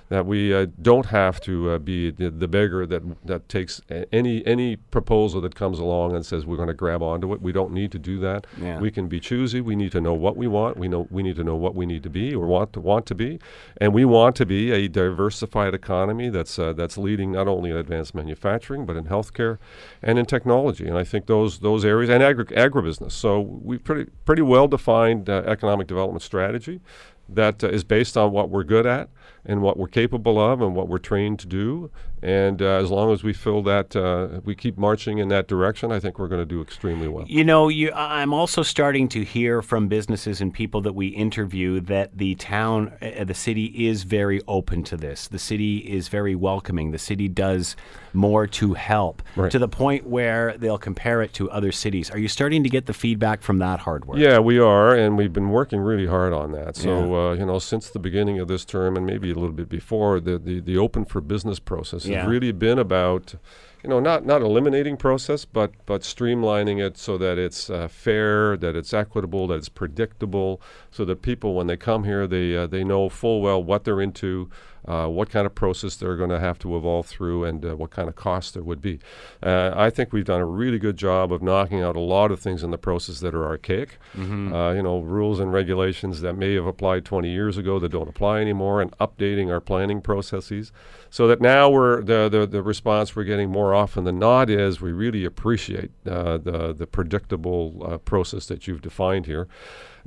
that 0.10 0.26
we 0.26 0.52
uh, 0.52 0.66
don't 0.82 1.06
have 1.06 1.40
to 1.42 1.70
uh, 1.70 1.78
be 1.78 2.10
the, 2.10 2.32
the 2.32 2.48
beggar 2.48 2.88
that 2.88 3.04
that 3.28 3.48
takes 3.48 3.80
any 4.12 4.44
any 4.48 4.76
proposal 4.76 5.40
that 5.42 5.54
comes 5.54 5.78
along 5.78 6.16
and 6.16 6.26
says 6.26 6.48
we're 6.48 6.58
going 6.58 6.68
to 6.68 6.74
grab 6.74 7.04
onto 7.04 7.32
it. 7.32 7.44
We 7.44 7.52
don't 7.52 7.72
need 7.72 7.92
to 7.92 8.00
do 8.00 8.18
that. 8.22 8.48
Yeah. 8.60 8.80
We 8.80 8.90
can 8.90 9.08
be 9.08 9.20
choosy. 9.20 9.62
We 9.62 9.76
need 9.76 9.92
to 9.92 10.02
know 10.02 10.16
what 10.16 10.36
we 10.36 10.48
want. 10.48 10.78
We 10.78 10.88
know 10.88 11.08
we 11.12 11.22
need 11.22 11.36
to 11.36 11.44
know 11.44 11.56
what 11.56 11.76
we 11.76 11.86
need 11.86 12.02
to 12.02 12.10
be 12.10 12.34
or 12.34 12.48
want 12.48 12.74
to 12.74 12.80
want 12.80 13.06
to 13.06 13.14
be, 13.14 13.40
and 13.78 13.94
we 13.94 14.04
want 14.04 14.36
to 14.38 14.48
be 14.48 14.72
a 14.72 14.88
diversified 14.88 15.76
economy 15.76 16.30
that's 16.30 16.58
uh, 16.58 16.74
that's 16.74 16.98
leading 16.98 17.34
not 17.34 17.48
only 17.48 17.70
in 17.70 17.78
advanced 17.78 18.16
manufacturing 18.16 18.88
but 18.88 18.96
in 18.96 19.06
healthcare 19.06 19.60
and 20.02 20.18
in 20.18 20.26
technology. 20.26 20.88
And 20.88 20.98
I 20.98 21.04
think 21.04 21.28
those 21.28 21.60
those 21.60 21.86
areas 21.86 22.10
and 22.10 22.24
agri- 22.24 22.56
agribusiness. 22.82 23.12
So 23.12 23.40
we 23.40 23.78
pretty 23.78 24.12
pretty 24.26 24.42
well 24.42 24.68
defined 24.68 25.30
uh, 25.30 25.44
economic 25.46 25.88
development 25.88 26.22
strategy 26.22 26.82
that 27.28 27.64
uh, 27.64 27.68
is 27.68 27.84
based 27.84 28.18
on 28.18 28.32
what 28.32 28.50
we're 28.50 28.64
good 28.64 28.86
at 28.86 29.10
and 29.46 29.62
what 29.62 29.78
we're 29.78 29.88
capable 29.88 30.40
of 30.40 30.62
and 30.62 30.76
what 30.76 30.88
we're 30.88 30.98
trained 30.98 31.40
to 31.40 31.48
do. 31.48 31.92
And 32.22 32.62
uh, 32.62 32.66
as 32.66 32.92
long 32.92 33.12
as 33.12 33.24
we 33.24 33.34
fill 33.34 33.64
that, 33.64 33.96
uh, 33.96 34.42
we 34.44 34.56
keep 34.56 34.78
marching 34.78 35.20
in 35.20 35.30
that 35.30 35.48
direction. 35.48 35.92
I 35.92 36.00
think 36.00 36.20
we're 36.20 36.28
going 36.28 36.42
to 36.42 36.46
do 36.46 36.62
extremely 36.62 37.08
well. 37.08 37.26
You 37.28 37.44
know, 37.44 37.70
you, 37.70 37.92
I'm 37.94 38.34
also 38.34 38.64
starting 38.64 39.08
to 39.10 39.24
hear 39.24 39.62
from 39.62 39.88
businesses 39.88 40.42
and 40.42 40.54
people 40.54 40.82
that 40.82 40.94
we 40.94 41.08
interview 41.08 41.80
that 41.82 42.18
the 42.18 42.36
town, 42.36 42.94
uh, 43.02 43.24
the 43.24 43.34
city 43.34 43.88
is 43.88 44.04
very 44.04 44.42
open 44.48 44.84
to 44.84 44.98
this. 44.98 45.28
The 45.28 45.40
city 45.40 45.78
is 45.78 46.08
very 46.10 46.36
welcoming. 46.36 46.92
The 46.92 46.98
city 46.98 47.28
does 47.28 47.76
more 48.14 48.48
to 48.48 48.74
help 48.74 49.22
Right. 49.36 49.52
to 49.52 49.60
the 49.60 49.68
point 49.68 50.06
where 50.08 50.58
they'll 50.58 50.78
compare 50.78 51.22
it 51.22 51.34
to 51.34 51.50
other 51.52 51.72
cities. 51.72 52.10
Are 52.10 52.18
you 52.18 52.28
starting 52.28 52.64
to 52.64 52.70
get 52.70 52.86
the 52.86 52.94
feedback 52.94 53.42
from 53.42 53.60
that 53.60 53.82
hardware? 53.82 54.20
Yeah, 54.20 54.40
we 54.40 54.60
are, 54.60 54.94
and 54.96 55.18
we've 55.18 55.32
been 55.32 55.50
working 55.50 55.80
really 55.80 56.08
hard 56.08 56.34
on 56.34 56.52
that. 56.54 56.76
So, 56.76 57.16
uh, 57.16 57.34
you 57.34 57.46
know, 57.46 57.60
since 57.60 57.90
the 57.90 58.00
beginning 58.00 58.40
of 58.40 58.48
this 58.48 58.66
term 58.66 58.98
and 58.98 59.06
maybe 59.06 59.30
a 59.32 59.36
little 59.36 59.52
bit 59.52 59.70
before, 59.70 60.20
the, 60.20 60.38
the, 60.38 60.60
the 60.60 60.78
open 60.78 61.06
for 61.06 61.22
business 61.22 61.60
process 61.60 62.06
Yeah. 62.10 62.22
has 62.22 62.28
really 62.30 62.52
been 62.52 62.80
about, 62.80 63.36
you 63.84 63.90
know, 63.90 64.00
not 64.00 64.26
not 64.26 64.42
eliminating 64.42 64.98
process, 64.98 65.46
but 65.46 65.72
but 65.86 66.02
streamlining 66.02 66.86
it 66.86 66.98
so 66.98 67.18
that 67.18 67.38
it's 67.38 67.70
uh, 67.70 67.88
fair, 67.88 68.58
that 68.58 68.76
it's 68.76 68.94
equitable, 68.94 69.48
that 69.48 69.56
it's 69.56 69.70
predictable, 69.70 70.62
so 70.92 71.06
that 71.06 71.22
people 71.22 71.56
when 71.56 71.68
they 71.68 71.78
come 71.78 72.04
here, 72.04 72.28
they 72.28 72.56
uh, 72.56 72.68
they 72.68 72.84
know 72.84 73.10
full 73.10 73.42
well 73.42 73.64
what 73.64 73.84
they're 73.84 74.02
into, 74.02 74.50
uh, 74.88 75.08
what 75.08 75.30
kind 75.30 75.46
of 75.46 75.56
process 75.56 75.96
they're 75.96 76.16
going 76.16 76.30
to 76.30 76.40
have 76.40 76.60
to 76.60 76.76
evolve 76.76 77.08
through, 77.08 77.44
and 77.44 77.66
uh, 77.66 77.76
what 77.76 77.92
kind 77.92 78.08
of 78.08 78.16
cost 78.16 78.54
there 78.54 78.64
would 78.64 78.82
be. 78.82 79.00
Uh, 79.42 79.72
I 79.76 79.90
think 79.90 80.14
we've 80.14 80.26
done 80.26 80.42
a 80.42 80.46
really 80.46 80.80
good 80.80 80.98
job 80.98 81.32
of 81.32 81.42
knocking 81.42 81.82
out 81.82 81.96
a 81.96 82.00
lot 82.00 82.32
of 82.32 82.40
things 82.40 82.64
in 82.64 82.72
the 82.72 82.78
process 82.78 83.20
that 83.20 83.34
are 83.34 83.46
archaic. 83.46 83.98
Mm-hmm. 84.16 84.54
Uh, 84.54 84.74
you 84.74 84.84
know, 84.84 85.00
rules 85.00 85.40
and 85.40 85.52
regulations 85.54 86.22
that 86.22 86.34
may 86.34 86.54
have 86.56 86.66
applied 86.66 87.06
20 87.06 87.30
years 87.30 87.58
ago 87.58 87.80
that 87.80 87.90
don't 87.90 88.10
apply 88.10 88.40
anymore, 88.42 88.82
and 88.82 88.92
updating 88.98 89.52
our 89.52 89.60
planning 89.60 90.02
processes 90.02 90.72
so 91.10 91.28
that 91.28 91.42
now 91.42 91.70
we're 91.70 92.02
the, 92.02 92.30
the, 92.30 92.46
the 92.46 92.62
response 92.62 93.16
we're 93.16 93.24
getting 93.24 93.50
more 93.50 93.74
often 93.74 94.04
than 94.04 94.20
not 94.20 94.50
is 94.50 94.80
we 94.80 94.92
really 94.92 95.26
appreciate 95.26 95.92
uh, 96.08 96.38
the 96.38 96.74
the 96.74 96.88
predictable 96.88 97.82
uh, 97.86 97.98
process 97.98 98.46
that 98.48 98.68
you've 98.68 98.82
defined 98.82 99.26
here. 99.26 99.48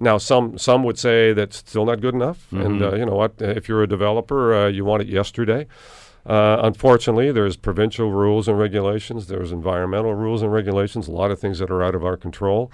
Now, 0.02 0.18
some 0.18 0.58
some 0.58 0.82
would 0.82 0.98
say 0.98 1.32
that's 1.32 1.58
still 1.58 1.86
not 1.86 2.00
good 2.00 2.14
enough, 2.14 2.38
and 2.50 2.82
uh, 2.82 2.96
you 2.96 3.06
know 3.06 3.14
what? 3.14 3.34
If 3.38 3.68
you're 3.68 3.84
a 3.84 3.86
developer, 3.86 4.52
uh, 4.52 4.68
you 4.68 4.84
want 4.84 5.02
it 5.02 5.08
yesterday. 5.08 5.68
Uh, 6.24 6.58
unfortunately, 6.62 7.32
there's 7.32 7.56
provincial 7.56 8.10
rules 8.12 8.46
and 8.46 8.58
regulations. 8.58 9.26
There's 9.26 9.50
environmental 9.50 10.14
rules 10.14 10.42
and 10.42 10.52
regulations. 10.52 11.08
A 11.08 11.12
lot 11.12 11.30
of 11.30 11.40
things 11.40 11.58
that 11.58 11.70
are 11.70 11.82
out 11.82 11.94
of 11.94 12.04
our 12.04 12.16
control. 12.16 12.70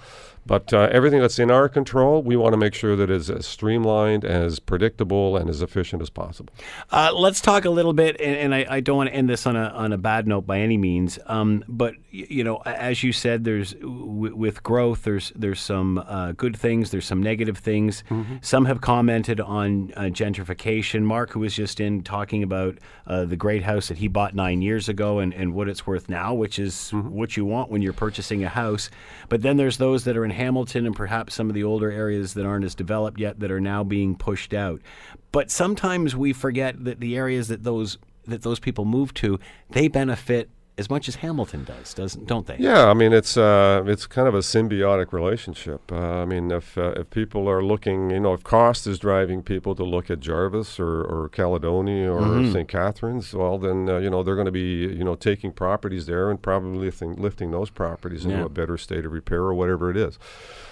But 0.49 0.73
uh, 0.73 0.89
everything 0.91 1.19
that's 1.19 1.37
in 1.37 1.51
our 1.51 1.69
control, 1.69 2.23
we 2.23 2.35
want 2.35 2.53
to 2.53 2.57
make 2.57 2.73
sure 2.73 2.95
that 2.95 3.11
it's 3.11 3.29
as 3.29 3.45
streamlined, 3.45 4.25
as 4.25 4.59
predictable, 4.59 5.37
and 5.37 5.47
as 5.47 5.61
efficient 5.61 6.01
as 6.01 6.09
possible. 6.09 6.51
Uh, 6.91 7.11
let's 7.13 7.39
talk 7.39 7.65
a 7.65 7.69
little 7.69 7.93
bit, 7.93 8.19
and, 8.19 8.35
and 8.35 8.55
I, 8.55 8.65
I, 8.67 8.79
don't 8.79 8.97
want 8.97 9.09
to 9.09 9.15
end 9.15 9.29
this 9.29 9.45
on 9.45 9.55
a 9.55 9.65
on 9.65 9.93
a 9.93 9.97
bad 9.97 10.27
note 10.27 10.47
by 10.47 10.59
any 10.59 10.77
means. 10.77 11.19
Um, 11.27 11.63
but 11.67 11.93
you 12.09 12.43
know, 12.43 12.57
as 12.65 13.03
you 13.03 13.11
said, 13.13 13.43
there's 13.43 13.73
w- 13.73 14.35
with 14.35 14.63
growth, 14.63 15.03
there's 15.03 15.31
there's 15.35 15.59
some 15.59 15.99
uh, 15.99 16.31
good 16.31 16.57
things, 16.57 16.89
there's 16.89 17.05
some 17.05 17.21
negative 17.21 17.59
things. 17.59 18.03
Mm-hmm. 18.09 18.37
Some 18.41 18.65
have 18.65 18.81
commented 18.81 19.39
on 19.39 19.93
uh, 19.95 20.03
gentrification. 20.03 21.03
Mark, 21.03 21.31
who 21.31 21.41
was 21.41 21.53
just 21.53 21.79
in 21.79 22.01
talking 22.01 22.41
about 22.41 22.79
uh, 23.05 23.25
the 23.25 23.37
great 23.39 23.63
house 23.63 23.87
that 23.87 23.97
he 23.97 24.07
bought 24.07 24.35
nine 24.35 24.61
years 24.61 24.87
ago 24.87 25.19
and, 25.19 25.33
and 25.33 25.53
what 25.53 25.67
it's 25.67 25.87
worth 25.87 26.09
now, 26.09 26.33
which 26.33 26.59
is 26.59 26.75
mm-hmm. 26.93 27.09
what 27.09 27.35
you 27.35 27.45
want 27.45 27.71
when 27.71 27.81
you're 27.81 27.93
purchasing 27.93 28.43
a 28.43 28.49
house. 28.49 28.91
But 29.29 29.41
then 29.41 29.57
there's 29.57 29.77
those 29.77 30.03
that 30.03 30.15
are 30.15 30.25
in 30.25 30.31
Hamilton 30.31 30.85
and 30.85 30.95
perhaps 30.95 31.33
some 31.33 31.49
of 31.49 31.55
the 31.55 31.63
older 31.63 31.89
areas 31.91 32.35
that 32.35 32.45
aren't 32.45 32.65
as 32.65 32.75
developed 32.75 33.19
yet 33.19 33.39
that 33.39 33.49
are 33.49 33.61
now 33.61 33.83
being 33.83 34.15
pushed 34.15 34.53
out. 34.53 34.81
But 35.31 35.49
sometimes 35.49 36.15
we 36.15 36.33
forget 36.33 36.83
that 36.83 36.99
the 36.99 37.17
areas 37.17 37.47
that 37.47 37.63
those 37.63 37.97
that 38.27 38.43
those 38.43 38.59
people 38.59 38.85
move 38.85 39.13
to, 39.15 39.39
they 39.71 39.87
benefit 39.87 40.49
as 40.79 40.89
much 40.89 41.07
as 41.09 41.15
Hamilton 41.15 41.65
does, 41.65 41.93
doesn't 41.93 42.25
don't 42.25 42.47
they? 42.47 42.55
Yeah, 42.57 42.87
I 42.87 42.93
mean 42.93 43.11
it's 43.13 43.35
uh, 43.37 43.83
it's 43.85 44.07
kind 44.07 44.27
of 44.27 44.33
a 44.33 44.39
symbiotic 44.39 45.11
relationship. 45.11 45.91
Uh, 45.91 46.21
I 46.21 46.25
mean, 46.25 46.49
if 46.51 46.77
uh, 46.77 46.93
if 46.95 47.09
people 47.09 47.49
are 47.49 47.61
looking, 47.61 48.09
you 48.11 48.19
know, 48.21 48.33
if 48.33 48.43
cost 48.43 48.87
is 48.87 48.97
driving 48.97 49.43
people 49.43 49.75
to 49.75 49.83
look 49.83 50.09
at 50.09 50.21
Jarvis 50.21 50.79
or, 50.79 51.03
or 51.03 51.29
Caledonia 51.29 52.11
or 52.11 52.21
mm-hmm. 52.21 52.53
St. 52.53 52.67
Catharines, 52.67 53.33
well, 53.33 53.57
then 53.57 53.89
uh, 53.89 53.97
you 53.97 54.09
know 54.09 54.23
they're 54.23 54.35
going 54.35 54.45
to 54.45 54.51
be 54.51 54.87
you 54.99 55.03
know 55.03 55.15
taking 55.15 55.51
properties 55.51 56.05
there 56.05 56.31
and 56.31 56.41
probably 56.41 56.79
lifting, 56.79 57.15
lifting 57.15 57.51
those 57.51 57.69
properties 57.69 58.23
into 58.23 58.37
Yeah. 58.37 58.45
a 58.45 58.49
better 58.49 58.77
state 58.77 59.05
of 59.05 59.11
repair 59.11 59.41
or 59.41 59.53
whatever 59.53 59.91
it 59.91 59.97
is. 59.97 60.17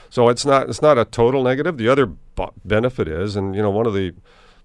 So 0.10 0.30
it's 0.30 0.46
not 0.46 0.70
it's 0.70 0.82
not 0.82 0.98
a 0.98 1.04
total 1.04 1.44
negative. 1.44 1.78
The 1.78 1.90
other 1.90 2.06
b- 2.06 2.48
benefit 2.64 3.08
is, 3.10 3.36
and 3.36 3.54
you 3.56 3.62
know, 3.62 3.70
one 3.70 3.86
of 3.86 3.94
the 3.94 4.14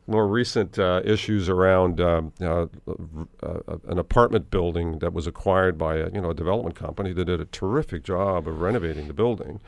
more 0.06 0.26
recent 0.26 0.78
uh, 0.78 1.00
issues 1.04 1.48
around 1.48 2.00
um, 2.00 2.32
uh, 2.40 2.66
uh, 3.42 3.78
an 3.86 3.98
apartment 3.98 4.50
building 4.50 4.98
that 4.98 5.12
was 5.12 5.26
acquired 5.26 5.78
by 5.78 5.96
a 5.96 6.10
you 6.10 6.20
know 6.20 6.30
a 6.30 6.34
development 6.34 6.74
company 6.74 7.12
that 7.12 7.24
did 7.26 7.40
a 7.40 7.44
terrific 7.46 8.02
job 8.02 8.48
of 8.48 8.60
renovating 8.60 9.06
the 9.06 9.14
building, 9.14 9.60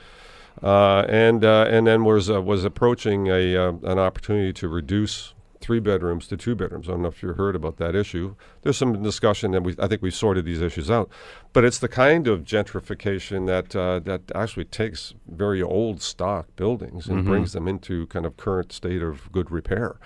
uh, 0.62 1.04
and 1.08 1.44
uh, 1.44 1.66
and 1.68 1.86
then 1.86 2.04
was 2.04 2.30
uh, 2.30 2.42
was 2.42 2.64
approaching 2.64 3.28
a 3.28 3.54
an 3.54 3.98
opportunity 3.98 4.52
to 4.52 4.68
reduce 4.68 5.33
three 5.64 5.80
bedrooms 5.80 6.28
to 6.28 6.37
two 6.37 6.54
bedrooms. 6.54 6.88
I 6.88 6.92
don't 6.92 7.02
know 7.02 7.09
if 7.09 7.23
you 7.23 7.30
heard 7.33 7.56
about 7.56 7.78
that 7.78 7.94
issue. 7.94 8.35
There's 8.62 8.76
some 8.76 9.02
discussion, 9.02 9.54
and 9.54 9.64
we 9.64 9.75
I 9.78 9.87
think 9.88 10.02
we've 10.02 10.14
sorted 10.14 10.44
these 10.44 10.61
issues 10.61 10.90
out. 10.90 11.09
But 11.54 11.64
it's 11.64 11.78
the 11.78 11.88
kind 11.88 12.28
of 12.28 12.44
gentrification 12.44 13.47
that 13.47 13.75
uh, 13.75 14.00
that 14.00 14.23
actually 14.35 14.66
takes 14.66 15.14
very 15.26 15.62
old 15.62 16.02
stock 16.02 16.47
buildings 16.56 17.09
and 17.09 17.25
Mhm. 17.25 17.26
brings 17.26 17.52
them 17.54 17.66
into 17.66 18.06
kind 18.09 18.26
of 18.26 18.37
current 18.37 18.73
state 18.73 19.02
of 19.02 19.33
good 19.33 19.50
repair. 19.50 19.97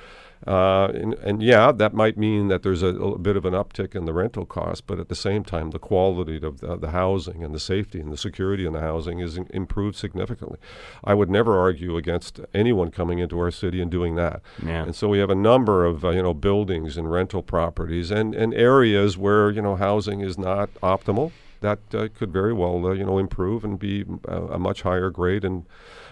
Uh, 0.47 0.87
and, 0.95 1.15
and 1.15 1.43
yeah, 1.43 1.73
that 1.73 1.93
might 1.93 2.17
mean 2.17 2.49
that 2.49 2.63
there's 2.63 2.83
a, 2.83 2.89
a 2.89 3.19
bit 3.19 3.37
of 3.37 3.45
an 3.45 3.55
uptick 3.55 3.95
in 3.95 4.05
the 4.05 4.13
rental 4.13 4.47
cost, 4.47 4.87
but 4.87 4.99
at 4.99 5.09
the 5.09 5.15
same 5.15 5.45
time, 5.45 5.71
the 5.71 5.79
quality 5.79 6.41
of 6.43 6.61
the, 6.61 6.77
the 6.77 6.91
housing 6.91 7.43
and 7.43 7.55
the 7.55 7.61
safety 7.61 8.01
and 8.01 8.13
the 8.13 8.17
security 8.17 8.65
in 8.65 8.73
the 8.73 8.81
housing 8.81 9.19
is 9.19 9.37
in, 9.37 9.47
improved 9.51 9.97
significantly. 9.97 10.59
I 11.03 11.15
would 11.15 11.29
never 11.29 11.59
argue 11.59 11.97
against 11.97 12.41
anyone 12.55 12.91
coming 12.91 13.19
into 13.19 13.39
our 13.39 13.51
city 13.51 13.83
and 13.83 13.91
doing 13.91 14.15
that. 14.15 14.41
Yeah. 14.65 14.85
And 14.85 14.95
so 14.95 15.09
we 15.09 15.19
have 15.19 15.31
a 15.31 15.35
number 15.35 15.85
of 15.85 16.05
uh, 16.05 16.11
you 16.11 16.23
know 16.23 16.35
buildings 16.35 16.97
and 16.97 17.11
rental 17.11 17.43
properties 17.43 18.11
and, 18.11 18.35
and 18.35 18.55
areas 18.55 19.19
where 19.19 19.51
you 19.51 19.63
know 19.63 19.77
housing 19.77 20.21
is 20.21 20.39
not 20.39 20.73
optimal. 20.83 21.33
That 21.61 21.81
uh, 21.93 22.09
could 22.17 22.33
very 22.33 22.53
well 22.53 22.87
uh, 22.87 22.93
you 22.93 23.05
know 23.05 23.19
improve 23.19 23.65
and 23.65 23.79
be 23.79 24.05
uh, 24.29 24.47
a 24.47 24.59
much 24.59 24.83
higher 24.83 25.11
grade 25.11 25.45
and 25.45 25.67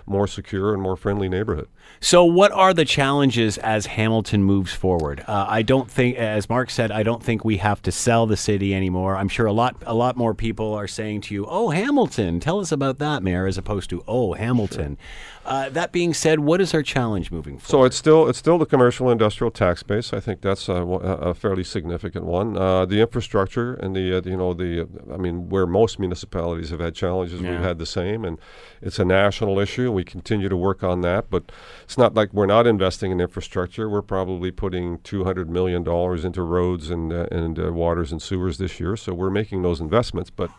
more 0.07 0.27
secure 0.27 0.73
and 0.73 0.83
more 0.83 0.97
friendly 0.97 1.29
neighborhood. 1.29 1.69
So, 2.01 2.25
what 2.25 2.53
are 2.53 2.75
the 2.75 2.85
challenges 2.85 3.59
as 3.59 3.87
Hamilton 3.87 4.42
moves 4.45 4.73
forward? 4.73 5.25
Uh, 5.27 5.47
I 5.49 5.62
don't 5.62 5.90
think, 5.90 6.16
as 6.16 6.49
Mark 6.49 6.71
said, 6.71 6.90
I 6.90 7.03
don't 7.03 7.23
think 7.23 7.45
we 7.45 7.59
have 7.59 7.81
to 7.83 7.92
sell 7.92 8.27
the 8.27 8.37
city 8.37 8.75
anymore. 8.75 9.16
I'm 9.16 9.29
sure 9.29 9.47
a 9.47 9.53
lot, 9.53 9.77
a 9.87 9.95
lot 9.95 10.16
more 10.16 10.35
people 10.35 10.75
are 10.75 10.88
saying 10.88 11.23
to 11.23 11.35
you, 11.35 11.47
"Oh, 11.49 11.71
Hamilton, 11.71 12.40
tell 12.40 12.61
us 12.61 12.73
about 12.73 12.99
that, 12.99 13.23
Mayor," 13.23 13.47
as 13.47 13.57
opposed 13.57 13.88
to 13.90 14.03
"Oh, 14.09 14.33
Hamilton." 14.35 14.99
Uh, 15.45 15.69
that 15.69 15.92
being 15.92 16.12
said, 16.12 16.40
what 16.40 16.61
is 16.61 16.75
our 16.75 16.83
challenge 16.83 17.31
moving 17.31 17.57
forward? 17.57 17.71
So 17.71 17.85
it's 17.85 17.97
still 17.97 18.29
it's 18.29 18.38
still 18.38 18.59
the 18.59 18.66
commercial 18.66 19.09
industrial 19.11 19.53
tax 19.53 19.85
base. 19.85 20.12
I 20.12 20.19
think 20.19 20.40
that's 20.40 20.69
a, 20.69 20.75
a 20.83 21.35
fairly 21.35 21.62
significant 21.62 22.25
one. 22.25 22.57
Uh, 22.57 22.85
the 22.85 23.01
infrastructure 23.01 23.75
and 23.75 23.95
the 23.95 24.19
uh, 24.19 24.23
you 24.25 24.37
know 24.37 24.55
the 24.55 24.88
I 25.12 25.16
mean 25.16 25.49
where 25.49 25.66
most 25.66 26.01
municipalities 26.01 26.71
have 26.71 26.81
had 26.81 26.97
challenges, 26.97 27.40
Yeah. 27.40 27.53
we've 27.53 27.61
had 27.61 27.79
the 27.79 27.87
same, 27.87 28.25
and 28.25 28.38
it's 28.83 28.99
a 28.99 29.05
national 29.05 29.61
issue. 29.61 29.92
We 29.97 30.05
continue 30.05 30.49
to 30.49 30.57
work 30.57 30.83
on 30.85 31.01
that, 31.01 31.23
but 31.31 31.43
it's 31.85 31.99
not 31.99 32.15
like 32.15 32.33
we're 32.33 32.53
not 32.57 32.67
investing 32.67 33.11
in 33.13 33.21
infrastructure. 33.21 33.89
We're 33.89 34.03
probably 34.17 34.51
putting 34.51 34.99
two 34.99 35.25
hundred 35.25 35.49
million 35.51 35.83
dollars 35.83 36.25
into 36.25 36.43
roads 36.43 36.91
and 36.91 37.13
uh, 37.13 37.27
and 37.33 37.59
uh, 37.59 37.73
waters 37.73 38.13
and 38.13 38.21
sewers 38.21 38.59
this 38.59 38.79
year. 38.79 38.97
So 38.97 39.15
we're 39.15 39.31
making 39.31 39.63
those 39.63 39.81
investments, 39.81 40.31
but 40.31 40.51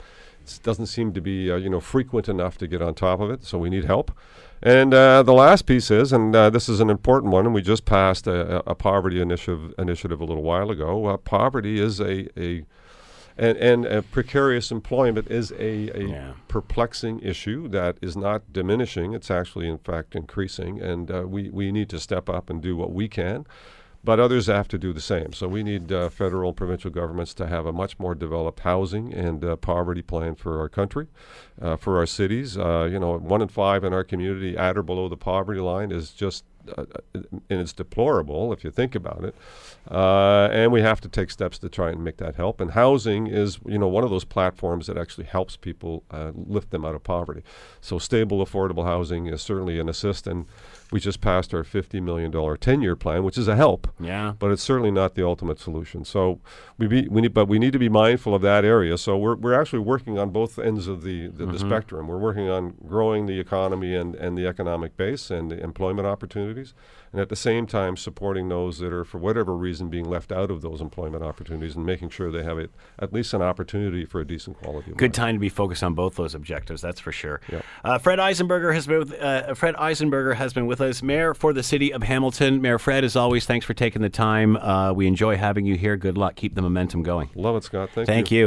it 0.44 0.60
doesn't 0.64 0.88
seem 0.88 1.14
to 1.14 1.22
be 1.22 1.52
uh, 1.52 1.56
you 1.56 1.70
know 1.70 1.80
frequent 1.80 2.28
enough 2.28 2.58
to 2.58 2.68
get 2.68 2.82
on 2.82 2.94
top 2.94 3.20
of 3.20 3.30
it. 3.30 3.46
So 3.46 3.58
we 3.58 3.70
need 3.70 3.86
help. 3.86 4.12
And 4.62 4.94
uh, 4.94 5.22
the 5.22 5.34
last 5.34 5.68
piece 5.68 5.92
is, 5.92 6.12
and 6.12 6.36
uh, 6.36 6.50
this 6.50 6.68
is 6.68 6.80
an 6.80 6.90
important 6.90 7.32
one, 7.32 7.46
and 7.46 7.54
we 7.54 7.62
just 7.62 7.86
passed 7.86 8.28
a, 8.28 8.58
a 8.58 8.72
a 8.72 8.76
poverty 8.76 9.22
initiative 9.22 9.74
initiative 9.78 10.20
a 10.20 10.26
little 10.26 10.44
while 10.44 10.72
ago. 10.72 11.06
Uh, 11.06 11.18
poverty 11.18 11.80
is 11.80 12.00
a, 12.00 12.28
a 12.40 12.66
and, 13.38 13.58
and 13.58 13.86
uh, 13.86 14.02
precarious 14.12 14.72
employment 14.72 15.30
is 15.30 15.52
a, 15.54 15.90
a 15.92 16.08
Yeah. 16.08 16.32
perplexing 16.48 17.20
issue 17.22 17.68
that 17.70 17.98
is 18.02 18.16
not 18.18 18.52
diminishing. 18.52 19.14
It's 19.14 19.30
actually, 19.32 19.68
in 19.70 19.78
fact, 19.78 20.16
increasing, 20.16 20.82
and 20.82 21.10
uh, 21.12 21.24
we, 21.28 21.50
we 21.50 21.72
need 21.72 21.90
to 21.90 22.00
step 22.00 22.30
up 22.30 22.50
and 22.50 22.62
do 22.62 22.76
what 22.76 22.92
we 22.92 23.08
can. 23.08 23.46
But 24.04 24.20
others 24.20 24.46
have 24.48 24.68
to 24.70 24.78
do 24.78 24.94
the 24.94 25.02
same. 25.02 25.34
So 25.34 25.48
we 25.50 25.64
need 25.64 25.92
uh, 25.92 26.10
federal 26.10 26.50
and 26.50 26.56
provincial 26.58 26.92
governments 26.92 27.34
to 27.34 27.48
have 27.48 27.66
a 27.66 27.74
much 27.74 28.00
more 28.00 28.16
developed 28.16 28.62
housing 28.62 29.14
and 29.14 29.44
uh, 29.44 29.56
poverty 29.58 30.02
plan 30.02 30.36
for 30.36 30.60
our 30.62 30.70
country, 30.70 31.08
uh, 31.62 31.76
for 31.76 31.98
our 31.98 32.06
cities. 32.06 32.58
Uh, 32.58 32.88
you 32.90 33.00
know, 33.00 33.18
one 33.18 33.42
in 33.42 33.50
five 33.50 33.84
in 33.84 33.94
our 33.94 34.04
community 34.06 34.56
at 34.56 34.78
or 34.78 34.84
below 34.84 35.10
the 35.10 35.18
poverty 35.18 35.60
line 35.60 35.92
is 35.92 36.12
just, 36.12 36.46
uh, 36.78 36.86
and 37.14 37.62
it's 37.62 37.74
deplorable 37.74 38.54
if 38.54 38.64
you 38.64 38.72
think 38.72 38.96
about 38.96 39.24
it. 39.24 39.36
Uh, 39.90 40.50
and 40.52 40.72
we 40.72 40.82
have 40.82 41.00
to 41.02 41.08
take 41.08 41.32
steps 41.32 41.58
to 41.60 41.70
try 41.70 41.90
and 41.90 42.04
make 42.04 42.18
that 42.18 42.36
help. 42.36 42.60
And 42.60 42.72
housing 42.72 43.28
is, 43.28 43.60
you 43.66 43.78
know, 43.78 43.88
one 43.88 44.04
of 44.04 44.10
those 44.10 44.26
platforms 44.26 44.88
that 44.88 44.98
actually 44.98 45.26
helps 45.26 45.56
people 45.56 46.04
uh, 46.12 46.32
lift 46.36 46.72
them 46.72 46.84
out 46.84 46.96
of 46.96 47.04
poverty. 47.04 47.44
So 47.80 47.98
stable, 47.98 48.46
affordable 48.46 48.84
housing 48.84 49.28
is 49.28 49.42
certainly 49.42 49.80
an 49.80 49.88
assist. 49.88 50.28
And 50.28 50.46
we 50.92 51.00
just 51.00 51.22
passed 51.22 51.54
our 51.54 51.64
$50 51.64 52.02
million 52.02 52.32
10-year 52.32 52.96
plan, 52.96 53.24
which 53.24 53.38
is 53.38 53.48
a 53.48 53.56
help 53.56 53.88
yeah. 54.00 54.34
but 54.40 54.52
it's 54.52 54.64
certainly 54.64 54.92
not 54.92 55.16
the 55.16 55.26
ultimate 55.26 55.60
solution. 55.60 56.06
So 56.06 56.40
we, 56.78 56.88
be, 56.88 57.08
we 57.08 57.22
need, 57.22 57.34
but 57.34 57.48
we 57.48 57.60
need 57.60 57.74
to 57.74 57.80
be 57.80 57.90
mindful 57.90 58.34
of 58.34 58.42
that 58.42 58.64
area. 58.64 58.98
So 58.98 59.18
we're, 59.18 59.36
we're 59.36 59.60
actually 59.60 59.80
working 59.80 60.18
on 60.18 60.30
both 60.32 60.60
ends 60.60 60.88
of 60.88 61.04
the, 61.04 61.28
the, 61.28 61.46
the 61.46 61.60
spectrum. 61.60 62.08
We're 62.08 62.18
working 62.18 62.50
on 62.50 62.76
growing 62.88 63.26
the 63.26 63.40
economy 63.40 63.96
and, 63.96 64.16
and 64.16 64.38
the 64.38 64.48
economic 64.48 64.96
base 64.98 65.30
and 65.30 65.52
the 65.52 65.62
employment 65.62 66.08
opportunities, 66.08 66.57
and 67.12 67.22
at 67.22 67.30
the 67.30 67.36
same 67.36 67.68
time 67.68 67.96
supporting 67.98 68.50
those 68.50 68.80
that 68.80 68.92
are, 68.92 69.04
for 69.04 69.18
whatever 69.18 69.56
reason, 69.56 69.90
being 69.90 70.06
left 70.10 70.32
out 70.32 70.52
of 70.52 70.62
those 70.62 70.82
employment 70.82 71.24
opportunities 71.24 71.76
and 71.76 71.86
making 71.86 72.10
sure 72.10 72.32
they 72.32 72.44
have 72.44 72.58
it, 72.58 72.72
at 73.00 73.14
least 73.14 73.34
an 73.34 73.42
opportunity 73.42 74.06
for 74.06 74.20
a 74.22 74.26
decent 74.28 74.58
quality 74.62 74.92
of 74.92 74.98
Good 74.98 75.12
life. 75.12 75.16
time 75.16 75.36
to 75.36 75.40
be 75.40 75.50
focused 75.50 75.84
on 75.84 75.94
both 75.94 76.16
those 76.16 76.36
objectives. 76.36 76.82
That's 76.82 77.00
for 77.00 77.12
sure. 77.12 77.42
Yep. 77.52 77.66
Uh, 77.84 77.98
Fred 78.00 78.20
Eisenberger 78.20 78.74
has 78.74 78.88
been 78.88 79.00
with, 79.00 79.14
uh, 79.14 79.54
Fred 79.54 79.76
Eisenberger 79.76 80.36
has 80.36 80.54
been 80.54 80.68
with 80.68 80.82
us, 80.82 81.02
Mayor 81.02 81.34
for 81.34 81.54
the 81.54 81.64
city 81.64 81.94
of 81.94 82.04
Hamilton. 82.04 82.62
Mayor 82.62 82.80
Fred, 82.80 83.04
as 83.04 83.16
always, 83.16 83.46
thanks 83.46 83.66
for 83.66 83.74
taking 83.74 84.02
the 84.02 84.10
time. 84.10 84.58
Uh, 84.58 84.94
we 84.94 85.08
enjoy 85.08 85.38
having 85.38 85.66
you 85.66 85.76
here. 85.76 85.98
Good 85.98 86.18
luck. 86.18 86.36
Keep 86.36 86.56
the 86.56 86.62
momentum 86.62 87.04
going. 87.04 87.30
Love 87.36 87.56
it, 87.56 87.64
Scott. 87.64 87.90
Thank, 87.94 88.08
Thank 88.08 88.32
you. 88.32 88.46